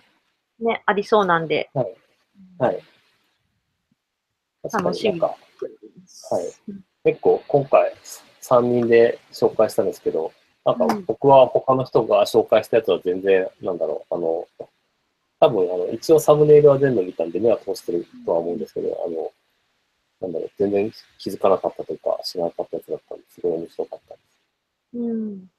[0.60, 1.96] ね、ありそうなんで、はい。
[2.58, 2.84] はい。
[4.64, 5.38] 確かになんか、はい
[7.06, 7.94] 結構今回
[8.42, 10.34] 3人で紹介したんですけど、
[10.66, 14.48] なんかうん僕は他の人が紹介したやつは全然、なんだろう、あの、
[15.40, 19.32] 多分あの、一応サムネイルは全部見たんで目は通してるとは思うんですけど、あの、
[20.22, 24.98] なんだろう、全然気づかなかったというか、知らなかったやつだったんですごい面白かったです。
[24.98, 25.50] うん。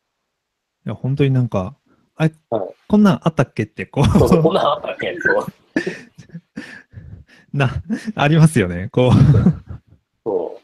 [0.87, 1.74] いや本当になんか、
[2.16, 5.47] あれ、はいこんなんあったっけって、こそうそう、こんう、なのあったっけそう。
[7.57, 7.70] な、
[8.16, 8.89] ありますよね。
[8.91, 9.12] こう、
[10.24, 10.61] そ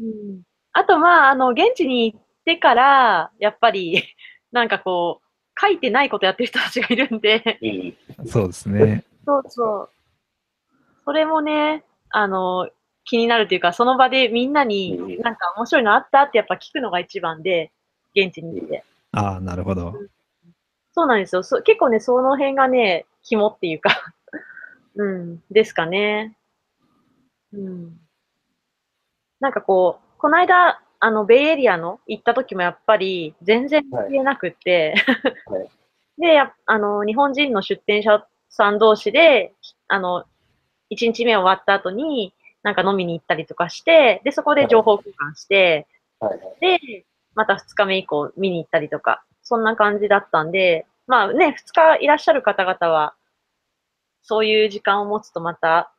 [0.00, 0.42] うん、
[0.72, 4.04] あと、まあ、あの、現地に行ってから、やっぱり、
[4.52, 8.22] なんかこう、書いてないことやってる人たちがいるんで、う。
[8.22, 8.26] うん。
[8.26, 9.04] そうですね。
[9.26, 9.90] そうそう。
[11.04, 12.70] それもね、あの、
[13.04, 17.70] 気になるというか、その場でみんなにうんなんか面白いのあったってやっぱ聞くのが一番で、
[18.16, 18.84] 現地に行って。
[19.12, 19.94] ああ、なるほど。
[20.92, 21.42] そうなんですよ。
[21.42, 24.14] そ結構ね、その辺がね、肝っていうか、
[24.96, 26.36] うん、ですかね。
[27.52, 28.00] うん。
[29.40, 34.94] なんかこう、この間、あの、ベイエリアの行った時もやっぱり全然言えなくって、
[35.46, 35.68] はい
[36.20, 39.54] で、やあの、日本人の出店者さん同士で、
[39.88, 40.24] あの、
[40.90, 45.86] 1日目終わった後に、なんか飲みに行ったりとかして、で、そこで情報交換して、
[46.18, 46.78] はいはい。
[46.78, 53.14] で、また2日目以降見に行ったりとか、そんな感じだったんで、まあね、2日いらっしゃる方々は、
[54.22, 55.92] そういう時間を持つとまた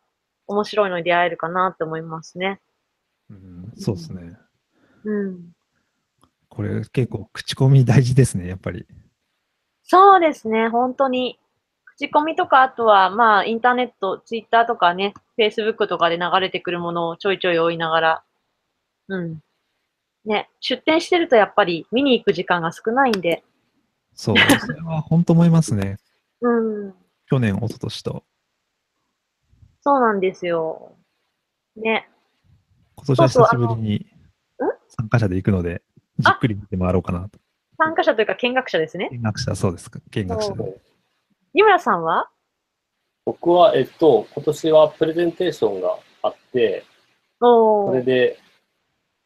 [0.48, 2.62] 面白いのに出会えるかなって思いますね。
[3.30, 4.38] うん、そうですね。
[5.04, 5.52] うん。
[6.50, 8.86] これ結構口コミ大事ですね、やっぱり。
[9.84, 11.40] そうですね、本当に。
[11.86, 18.24] 口コミとか、あとは、まあ、インターネット、ツイッターとかね、フェイスブックとかで流れてくるものをちょいちょい追いながら、
[19.08, 19.40] うん。
[20.26, 23.44] ね、出店してるとやっぱり見に行く時間が少ないんで、
[24.14, 25.98] そう、それは本当思いますね。
[26.42, 26.50] う
[26.90, 26.96] ん。
[27.28, 28.24] 去年、一昨年と。
[29.82, 30.96] そうなんですよ。
[31.76, 32.10] ね。
[32.96, 34.06] 今年は久しぶりに
[34.90, 35.82] 参加者で行くので、
[36.20, 37.40] じっくり見て回ろうかなと。
[37.78, 39.10] 参加者というか見学者ですね。
[39.12, 40.00] 見学者、そうですか。
[40.12, 40.82] 見学者で。
[41.54, 42.30] 二村さんは？
[43.26, 46.84] 僕は、えっと、今年はプレゼンテーションがあって。
[47.40, 48.38] それで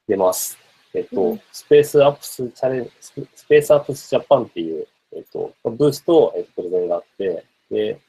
[0.08, 0.58] 出ます。
[0.96, 8.00] えっと、うんスペースアップスチャレンジ、ススペースアップスジャパンっていう、えっと、ブースと、えっと、プレゼンがあって、で、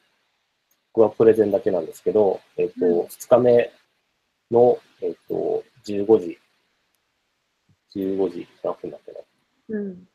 [0.92, 3.72] 僕はプレゼンだけなんですけど、えっと、うん2日目
[4.50, 6.38] の、えっと、15時、
[7.96, 9.18] 15時何分だっけな。
[9.68, 10.08] うん。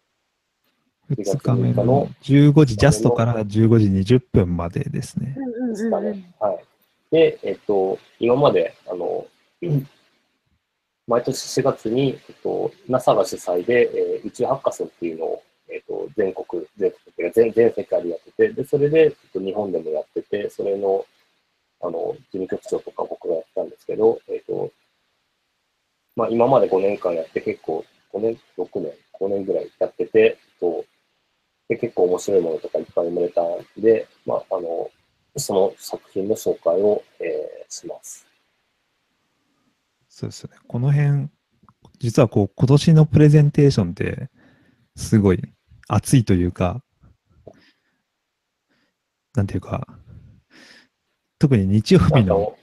[1.12, 5.42] 2日目の15時ジャストから15時20分までですねう。
[5.42, 6.24] んうんですかねうんうん。
[6.40, 6.66] はい。
[7.12, 9.28] で、えっと、今まで、あの、
[11.08, 21.06] 毎年4月に、えっと、NASA が主催で、えー宇宙ハッカソンっていうのを、えっと、全国、全国全、全世界でやってて、で、それで、えっと、日本でもやってて、それの、
[21.82, 24.72] あの、事務局長とか僕がやったんですけど、えっと、
[26.16, 27.84] まあ、今まで5年間やって結構、
[28.14, 30.86] 5年、6年、5年ぐらいやってて、えっと、
[31.70, 34.92] で結構面白いものとかいっぱい生まれたんで、まあ、あの、
[35.38, 38.31] その作品の紹介を、えーします。
[40.22, 40.58] そうですよね。
[40.68, 41.30] この辺、
[42.00, 44.30] 実はこう、今年のプレゼンテーションって、
[44.96, 45.42] すごい
[45.88, 46.84] 熱いというか、
[49.34, 49.88] なんていうか、
[51.40, 52.56] 特に日曜日の。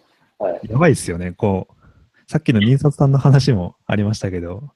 [0.63, 1.33] やばいですよね。
[1.33, 4.71] こう、さっきの印刷さんの話もありましたけど、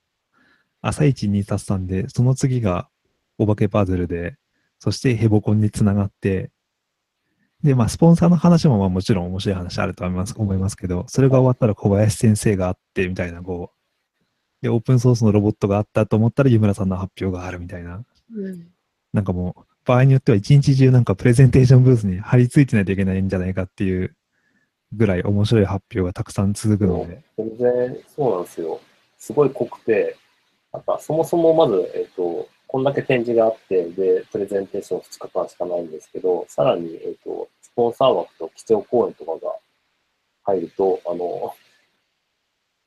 [0.81, 2.89] 朝一印刷さんで、その次が
[3.39, 4.35] お化けパズルで、
[4.81, 6.51] そしてヘボコンにつながって、
[7.63, 18.05] で、まあ、スポンサーの話もまあもちろん面白い話あると思います思いますけど、それが終わったら小林先生があって、みたいな、こう、で、オープンソースのロボットがあったと思ったら湯村さんの発表があるみたいな、
[18.35, 18.69] うん。
[19.13, 24.17] なんかもう、場合によっては一日中なんかプレゼンテーションブースに張り付いてないといけないんじゃないかっていう
[24.93, 28.81] ぐらい面白い発表がたくさん続くので、全然そうなんですよ。
[29.19, 30.17] すごい濃くて、
[30.73, 39.55] なんかそもそもまず、えっ、と、こんだけ展示があって、で、プレゼンテーション2日間しかないんですけど、さらに、えっ、と、スポンサー枠と基調講演とかが
[40.45, 41.55] 入ると、あの、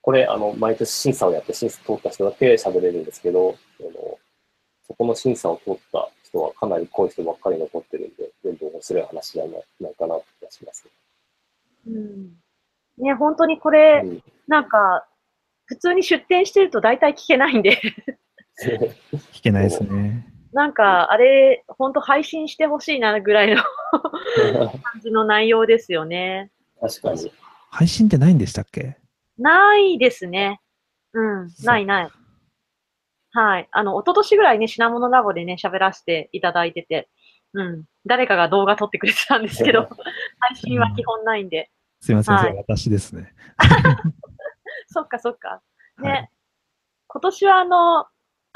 [0.01, 4.17] これ、あの、毎年審査をやって、審査通った人だけ喋れるんですけど、あの
[4.87, 10.87] そこの審査を通った人はかなり濃い人ばっかり残ってるんで、全部面白い話じゃないないかなって気がします。
[11.87, 12.33] うん。
[12.97, 14.23] ね、本当にこれ、うん。
[14.47, 15.05] なんか、
[15.65, 17.79] 普通に出店してると大体聞けないんで、
[18.57, 20.27] 聞けないですね。
[20.53, 26.49] なんか、あれ、本当配信してほしいなぐらいの感じの内容ですよね。
[26.79, 27.31] 確かに。
[27.69, 28.97] 配信ってないんでしたっけ？
[29.37, 30.61] ないですね。
[31.13, 32.09] うん、ないない。
[33.31, 33.67] はい。
[33.71, 37.09] あの、一昨年ぐらいね、品物ラボでね、喋らせていただいてて、
[37.53, 37.83] うん。
[38.05, 39.89] 誰かが動画撮ってくれてたんですけど、
[40.39, 41.69] 配信は基本ないんで。
[41.99, 43.33] すいません、はいそれ私ですね。
[44.87, 45.61] そっかそっか。
[46.01, 46.09] ね。
[46.09, 46.29] はい
[47.07, 48.07] 今年はあの、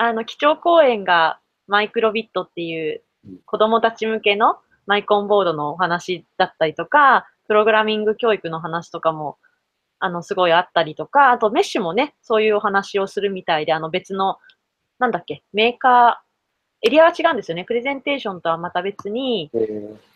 [0.02, 3.38] あの、基調講演がマイクロビットっていううん。
[3.46, 9.38] 子供たち向けのマイコンボードのお話だったりとか、プログラミング教育の話とかも、
[10.00, 14.38] あの、すごいあったりとか、あとメッシュもね、そういうお話をするみたいで、あの別の、
[15.00, 17.66] なんだっけ、メーカー、エリアは違うんですよね。
[17.66, 19.52] プレゼンテーションとはまた別に、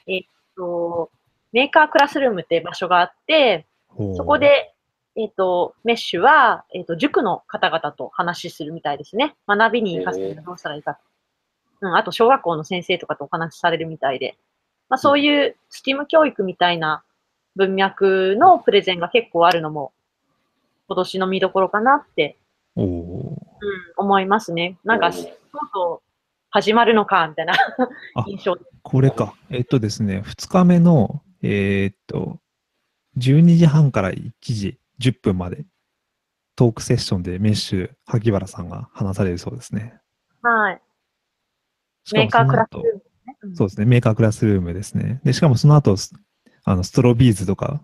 [0.07, 0.21] え
[0.55, 1.11] と
[1.51, 3.67] メーカークラスルームって場所があって、
[4.15, 4.73] そこ、で、
[5.15, 9.35] えっ、と、メッシュは、えっ、と、塾の方々と話しするみたいですね。
[9.47, 10.97] 学びに活かすにはどうしたらいいか。
[11.81, 14.37] うん、あと、小学校の先生とかとお話しされるみたいで。
[14.89, 17.03] まあ、そういうスティム教育みたいな
[17.55, 19.93] 文脈のプレゼンが結構あるのも、
[20.87, 22.37] 今年の見どころかなって、
[22.75, 23.37] うん、
[23.97, 24.77] 思いますね。
[24.83, 25.31] なんか、そう
[25.73, 26.13] そう
[26.49, 27.53] 始まるのか、みたいな
[28.15, 28.55] あ 印象。
[28.81, 29.35] これか。
[29.49, 32.39] えっとですね、2日目の、えーっと、
[33.17, 35.65] 12時半から1時10分まで、
[36.55, 39.99] トークセッションでメッシュ、萩原さんが話されるそうですね。
[40.41, 40.81] はい。
[42.13, 43.37] メーカークラスルームですね。
[43.41, 45.21] うんそうですね、メーカークラスルームですね。
[45.23, 46.13] で、しかもその後、ス
[46.65, 47.81] あのストロビーズとか、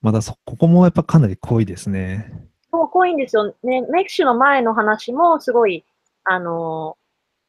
[0.00, 2.32] まだそ、ここもやっぱかなり濃いですね。
[2.70, 3.82] そう、濃いんですよね。
[3.90, 5.84] メッシュの前の話もすごい、
[6.24, 7.02] あのー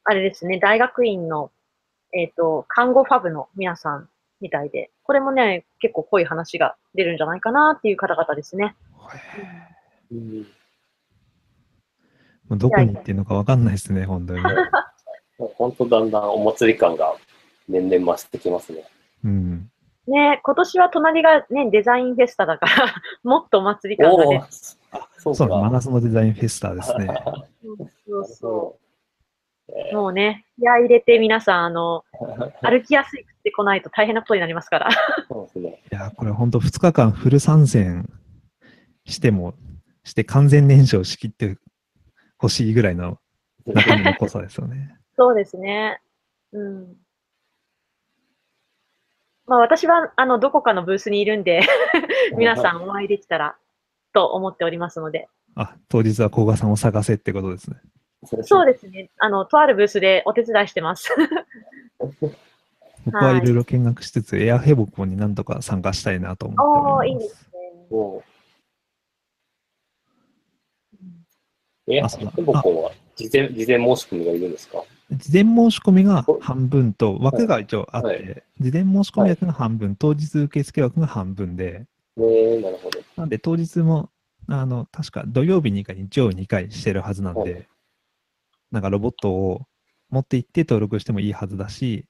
[0.06, 1.50] あれですね、大学院の、
[2.12, 4.08] えっ、と、看護ファブの皆さん
[4.44, 8.76] みたいで、これもね、結構濃い話が出るんじゃないかなっていう方々ですね。
[10.12, 10.46] うん
[12.46, 14.42] もうどこに行ってるのかわかんないですね、本当に。
[15.56, 17.14] 本当だんだんお祭り感が
[17.70, 18.84] 年々増してきますね。
[19.24, 19.70] うん。
[20.06, 24.46] ね、今年は隣がね、デザインフェスタだから、 もっとお祭り感が出おおー
[25.16, 25.70] そうそう、真か。
[25.70, 27.08] 夏のデザインフェスタですね。
[28.06, 28.24] そう。
[28.26, 28.83] そう
[29.92, 32.04] もうね、気合い入れて皆さん、あの、
[32.62, 34.90] 歩きやすいくってこないと大変なことになりますから。
[35.28, 35.82] そうですね。
[35.90, 38.08] いや、これ本当2日間フル参戦
[39.06, 39.54] しても、
[40.04, 41.56] して完全燃焼しきって
[42.36, 43.18] ほしいぐらいの
[43.66, 44.96] 中身の濃さですよね。
[45.16, 46.00] そうですね。
[46.52, 46.96] うん。
[49.46, 51.62] まあ私は、あの、どこかのブースにいるんで、
[52.36, 53.56] 皆さんお会いできたら
[54.12, 55.28] と思っておりますので。
[55.54, 57.76] あ、当日は古賀さんを探せってことですね。
[58.26, 59.10] そうですね。
[59.18, 61.10] あの、とあるブースでお手伝いしてます。
[61.98, 67.20] 僕はいろいろ見学しつつ、エアヘボコンになんとか参加したいなと思っておりま。
[67.20, 67.58] いいですすね。
[67.90, 68.22] おー
[71.86, 74.82] え、あそうだヘボコンは事前、事前申し込みがいるんですか？
[75.12, 81.84] 事前申し込みが半分と、枠が一応あって、はい事前申し込み枠が半分、当日受付枠が半分で、
[82.16, 83.00] ねえ、なるほど。
[83.16, 84.08] なんで当日も、
[84.48, 87.66] あの、確か土曜日2回、日曜2回してるはずなんはで、
[88.74, 89.62] なんかロボットを
[90.10, 92.06] 持って行って登録してもいいはずだし、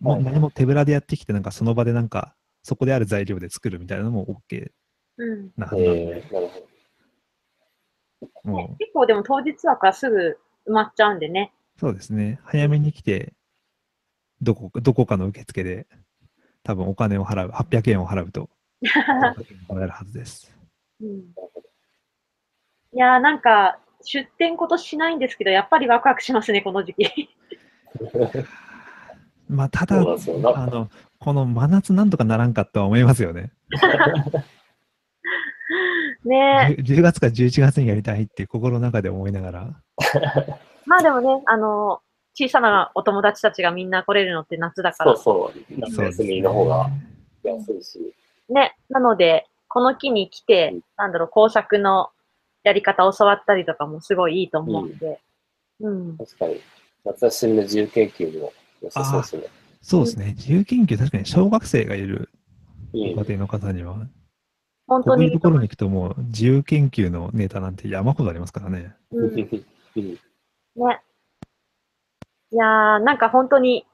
[0.00, 4.70] もはいう何も手ぶらでやってきて、なんかその場でなんか、そこである材料で作るみたいなのも OK
[5.18, 5.50] うん。
[5.56, 6.62] なはずなんで、えー、なるほど。
[6.62, 6.68] ね
[8.44, 11.52] もう、結構でも当日枠はすぐ埋まっちゃうんでね。
[11.78, 13.34] そうですね、早めに来て、
[14.40, 15.86] どこどこかの受付で、
[16.62, 18.50] 多分お金を払う、800円を払うと、
[19.68, 20.52] もらえるはずです。
[21.00, 21.22] うん、い
[22.92, 23.78] やーなんか、
[24.10, 27.28] 出店今年しないんですけど、やっぱりワクワクしますね、この時期。
[29.50, 30.00] まあ、ただ、あ
[30.66, 30.88] の、
[31.18, 33.52] この真夏なんとかならんかとは思いますよね。
[36.24, 36.80] ねえ。
[36.80, 39.82] 10 10月か11月にやりたいって心の中で思いながら、
[40.86, 42.00] まあでもね、あの、
[42.34, 45.16] 小さなお友達たちがみんな来れるのって夏だから。
[45.16, 45.58] そうそう。
[45.78, 46.94] 夏休みの方がね
[47.44, 48.14] 安いし。
[48.48, 48.74] ね。
[48.88, 52.10] なので、この木に来てうん、なんだろう、工作の
[52.68, 55.20] やり方を教わったりとかもすごいいいと思うんで。
[55.80, 56.16] うん。
[56.16, 56.60] 確かに。
[57.04, 58.52] 夏休みの自由研究にも
[58.82, 59.42] 良さそうですね。
[59.82, 60.34] そうですね。
[60.36, 62.30] 自由研究、確かに小学生がいる
[62.92, 63.96] 家庭の方には、
[64.86, 65.40] 本当にこういうと。
[65.40, 68.94] ころに行くともう自由研究のネタなんて山ほどありますからね。
[69.12, 69.48] うん、ね。
[69.96, 70.18] うん
[72.50, 73.86] いやー、なんか本当に、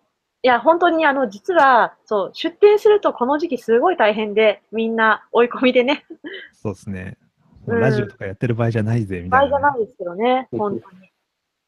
[0.42, 6.04] いや、本当にあの、実は、そう、出店するとこの時期すごい大変で、みんな追い込みでね、
[6.52, 7.18] そうですね。
[7.66, 9.58] うんラジオとかやってる場合じゃないぜ、み場合たいな。
[9.58, 11.10] じゃないですけどね、うん本当に。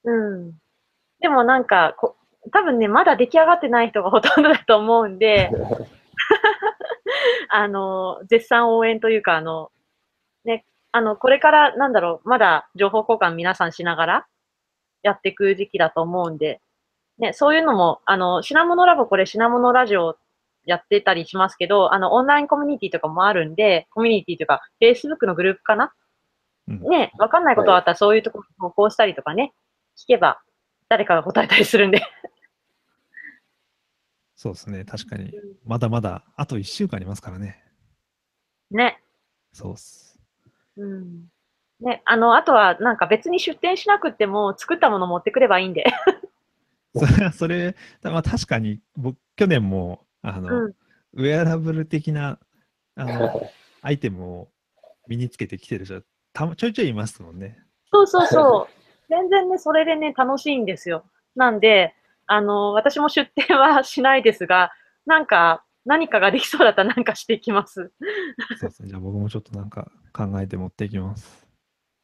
[0.05, 0.53] うん。
[1.21, 2.17] でもなんかこ、
[2.53, 5.51] 多分ね、まだ出来上がってない人がほとんどだと思うんで、
[7.49, 9.71] あの、絶賛応援というか、あの、
[10.45, 14.27] ね、あの、これから、なんだろう、まだ情報交換皆さんしながら
[15.03, 16.61] やっていく時期だと思うんで、
[17.19, 20.17] ね、そういうのも、あの、品物ラボこれ品物ラジオ
[20.67, 25.93] やってたりしますけど、あの、オンラインコミュニティとかもあるんで、コミュニティというか、Facebook のグループかな？
[26.69, 29.55] うんね、わかんないことがあったらそういうところに投稿したりとかね、
[29.97, 30.43] 聞けば
[30.89, 32.03] 誰かが答えたりするんで。
[34.35, 34.85] そうですね。
[34.85, 35.33] 確かに。
[35.65, 37.63] まだまだ、あと1週間ありますからね。
[38.71, 39.01] ね。
[39.53, 40.19] そうっす。
[40.77, 41.29] うん。
[41.81, 45.85] ね、あの、あとはなんか別に出店しなくても作ったもの持ってくればいいんで。
[46.95, 50.75] それは、それ、まあ確かに、僕、去年も、あの、うん。
[51.15, 52.39] ウェアラブル的な、
[52.97, 53.51] あの、
[53.81, 54.49] アイテムを
[55.07, 56.03] 身につけてきてる人、
[56.33, 57.59] たまちょいちょいいますもんね。
[57.93, 58.83] そうそうそう。
[59.09, 61.05] 全然ね、それでね、楽しいんですよ。
[61.37, 61.95] なんで、
[62.27, 64.73] あの、私も出店はしないですが、
[65.07, 67.93] なんか、何かができそうだったらなんかしていきます。
[68.59, 68.89] そうですね。
[68.89, 71.47] じゃあ僕もちょっとなんか考えて持っていきます。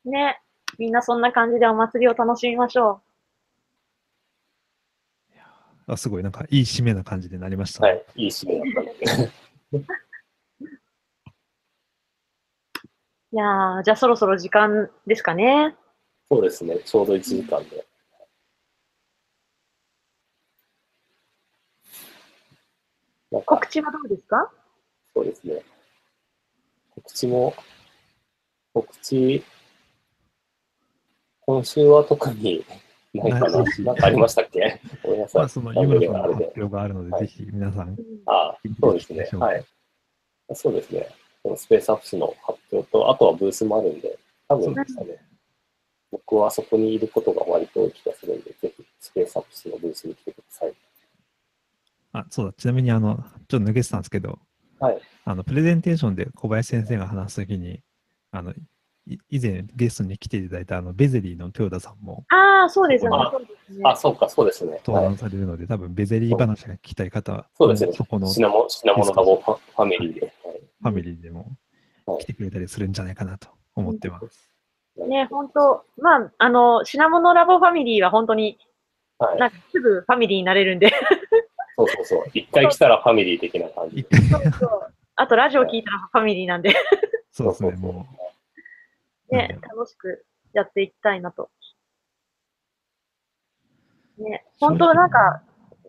[0.04, 0.40] ね。
[0.78, 3.02] みんなそんな感じでお祭りを楽しみましょ
[5.86, 8.04] あすごい、なんかいい締めな感じでなりました、はい。
[8.16, 9.32] いい締めだったんで。
[13.34, 15.74] いやー、じゃあそろそろ時間ですかね。
[16.30, 16.78] そうですね。
[16.84, 17.86] ちょうど1時間で。
[23.30, 24.52] なんか告知はどうですか？
[25.14, 25.62] そうですね。
[26.94, 27.54] 告知も、
[28.74, 29.42] 告知、
[31.40, 32.64] 今週は特に
[33.14, 33.60] ないかな。
[33.92, 34.80] んかありましたっけ？
[35.02, 35.42] ごめんなさい。
[35.42, 37.96] まあ、その、井村さんの発表があるので、はいぜひ皆さん、
[38.26, 39.28] あそうですね。
[39.38, 39.64] はい。
[40.54, 41.08] そうですね。
[41.42, 45.18] このスペースアップスの発表と、あとはブースもあるんで、多分ですかね。
[46.10, 50.74] 僕はそこにいることが割と多い気がするんで、ぜひスペースアップスのブースに来てください。
[52.12, 53.16] あ、そうだ、ちなみに、あの、
[53.48, 54.38] ちょっと抜けてたんですけど、
[54.78, 55.00] はい。
[55.24, 57.80] あの、プレゼンテーションで小林先生が話すときに、
[58.30, 58.54] あの、い
[59.06, 63.30] 以前ゲストに来ていただいた、あの、ベゼリーの豊田さんもああ、そうですよねあ。
[63.30, 64.80] そうですねあ、そうか、そうですね。
[64.86, 70.20] 登はい壇されるので、多分ベゼリー話が聞きたい方は、そうですねそこのフ品物、品物ラボファファミリーで。
[70.20, 71.46] はいァミリーでも
[72.06, 74.50] はい来てくれたりするんじゃないかなと思ってます。
[75.08, 78.58] ね、本当まあ、あの、品物ラボファミリーは本当に
[79.18, 79.38] はい。
[79.38, 80.92] なんかすぐファミリーになれるんで。
[81.76, 82.24] そうそうそう。
[82.34, 86.74] 一回来たらファミリー的な感じそうそうあと、ラジオ聞いたらファミリーなんで、
[87.30, 88.21] そうですね、もねう
[89.36, 91.50] ん、楽しくやっていきたいなと。
[94.18, 95.42] ね、本当なんか、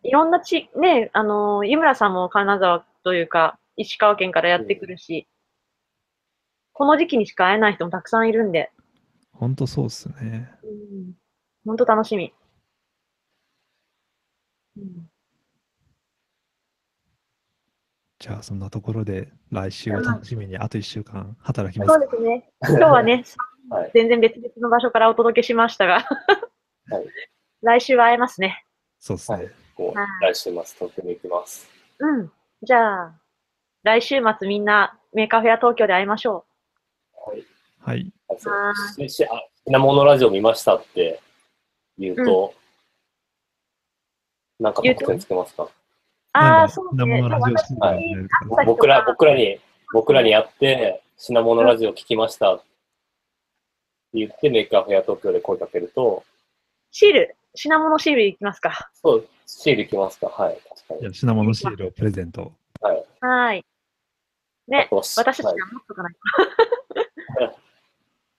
[0.04, 5.28] いろんなち、ね、あの、井村さんも金沢というか、石川県からやってくるし、
[6.72, 8.72] この時期にしか会えない人もたくさんいるんで、
[9.36, 10.50] う、本当そうですね。
[10.64, 11.14] うん、
[11.66, 12.34] 本当楽しみ。
[14.78, 15.13] うん
[18.24, 21.94] じゃあ、そんなところで、来週を楽しみにあと1週間働きますか。
[21.96, 22.50] そうですね。
[22.62, 23.26] 今日はね、
[23.70, 26.00] はい全然別々の場所からお届けしましたが、は
[27.02, 27.06] い
[27.64, 28.64] 来週は会えますね。
[28.98, 29.52] そうですね。
[29.76, 31.70] こうはい来週末東京に行きます。
[32.00, 32.32] うん。
[32.62, 33.20] じゃあ、
[33.84, 36.46] 来週末みんなメーカーフェア東京で会いましょ
[37.28, 37.46] はい。
[37.80, 38.14] はい。
[38.30, 39.30] あそうはししあ
[39.66, 41.20] 品物ラジオ見ましたって
[41.98, 42.54] 言うと、
[44.62, 45.64] なんか特典つけますか？
[45.64, 45.70] う。
[46.34, 47.04] ああ、そうね。
[47.06, 49.60] 品物ラジオシーはいズンやるはいから僕ら、僕らに、
[49.94, 52.66] 僕らにやって、品物ラジオ聞きましたって
[54.16, 56.24] 言って、メーカーフェア東京で声かけると、
[56.92, 58.90] シール、品物シールいきますか。
[58.96, 61.14] そう、シールいきますかはい、確かに。
[61.14, 62.52] 品物シールをプレゼント。
[62.82, 63.06] はい。
[63.22, 63.66] はい。
[64.68, 66.14] ね、あとは私たちはいは持っとかない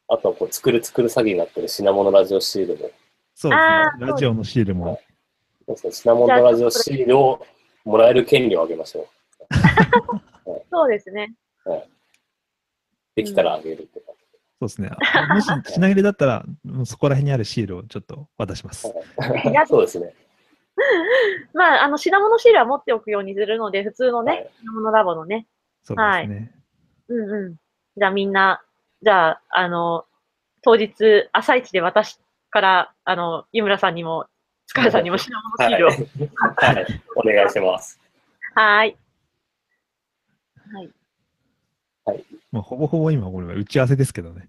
[0.08, 2.90] あとはこう、作る作る詐欺になってる品物ラジオシールも、
[3.34, 4.06] そうですね。
[4.06, 5.00] ラジオのシールも、
[5.66, 7.46] そうですね品物ラジオシールを
[7.84, 9.44] もらえる権利をあげましょう。
[10.44, 10.60] と。
[10.70, 11.34] そうですね。
[13.14, 14.14] できたらあげるって感
[14.60, 14.90] そうですね。
[15.34, 18.86] もし品切れだったら、もうそこら辺にあるシールをちょっと渡します。
[18.86, 18.92] じ。
[19.66, 20.14] そうですね。
[21.54, 25.46] まあ、あの、品物シールは持っておくようにするので、普通のね、はい品物ラボのね。
[25.82, 26.52] そうですね。
[27.08, 27.56] うんうん。
[27.96, 28.62] じゃあみんな、
[29.02, 30.06] じゃあ、あの、
[30.62, 32.18] 当日、朝一で私
[32.50, 34.26] から、あの、井村さんにも、
[34.66, 35.90] 塚原さんにも品物シールを。
[35.90, 36.74] はい。
[36.74, 37.02] はい。
[37.16, 38.00] お願いします。
[38.54, 38.96] はーい。
[42.04, 42.24] はい。
[42.50, 44.48] もうほぼほぼ今、これは打ち合わせですけどね。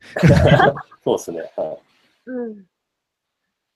[1.03, 1.51] そうですね。
[1.55, 2.29] はい。
[2.29, 2.65] うん。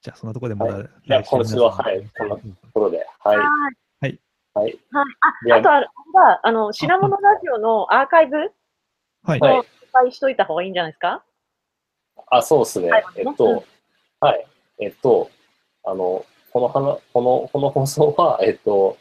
[0.02, 2.42] じゃあ、そんなところでまだはいじゃあ今週ははいこんなと
[2.74, 3.38] ころで、はい。
[3.38, 3.44] は
[4.02, 4.20] はい。
[4.54, 4.72] はい。
[5.46, 5.76] であ、あとは、
[6.14, 8.38] はあの、品物ラジオのアーカイブ
[9.24, 9.40] はい。
[9.40, 11.24] はいをいっぱいしといた方がいいんじゃないですか？
[12.32, 13.04] あ、そうですねはい。
[13.18, 13.64] えっと、
[14.20, 14.48] はい。
[14.80, 15.30] えっと、
[15.84, 18.98] あの、この話、この、この放送は、 えっと、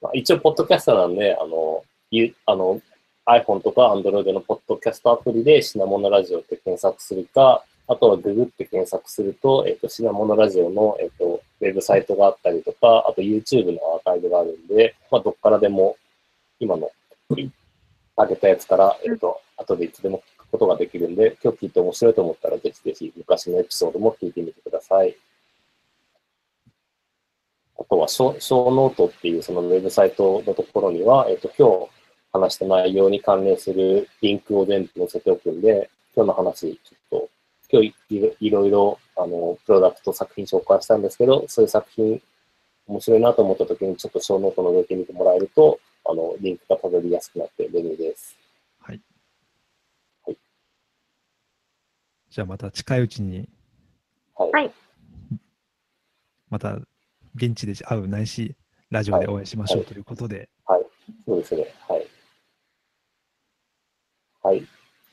[0.00, 2.80] まあ一応、ポッドキャストなんで、あの、ゆあの、
[3.26, 15.96] iPhone とか Android のポッドキャストアプリで品物ラジオって検索するか、あとはググって検索すると、えっと、品物ラジオの、えっと、ウェブサイトがあったりとか、あと YouTube のアーカイブがあるんで、まあ、どっからでも、
[16.58, 16.90] 今の、
[17.30, 25.16] 上げたやつから、えっと、後でいつでも聞くことができるんで、今日聞いて面白いと思ったら、ぜひぜひ昔のエピソードも聞いてみてください。
[27.78, 31.90] あとは、ショショーノートっていうそのウェブサイトのところには、えっと、今日
[32.32, 37.28] 話した内容に関連するリンクを全部載せておくんで、今日の話、ちょっと、
[37.70, 42.22] 今日いろいろいろ、あの、プロダクト作品紹介したんですけど、そういう作品、
[42.86, 48.36] 面白いなと思った時に、ちょっとショーノート覗いてみてもらえると、あの、リンクがたどりやすくなって便利です。
[48.80, 49.00] はい。
[50.24, 50.36] はい
[52.30, 53.48] じゃあまた近いうちに、
[54.36, 54.50] はい。
[54.52, 54.72] はい
[56.50, 56.78] また
[57.36, 58.56] 現地で会うないし、
[58.90, 60.48] ラジオでお会いしましょうということで、
[61.24, 61.66] そうですね。
[61.88, 62.06] はい。
[64.42, 64.60] はい。
[64.60, 64.66] ど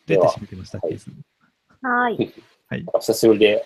[0.10, 0.98] うやって締めてましたっけ、はい
[1.82, 2.34] はーい。
[2.70, 2.86] はい。
[3.00, 3.66] 久しぶりで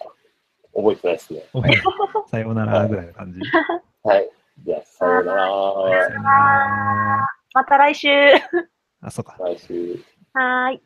[0.76, 1.44] 覚えてないですね。
[2.28, 3.40] さようならぐらいの感じ。
[4.04, 4.30] はい。
[4.60, 7.28] じゃあ、さようなら。
[7.54, 8.10] また来週。
[9.02, 9.38] あ、そうか。
[9.40, 10.04] 来週。
[10.34, 10.82] はーい。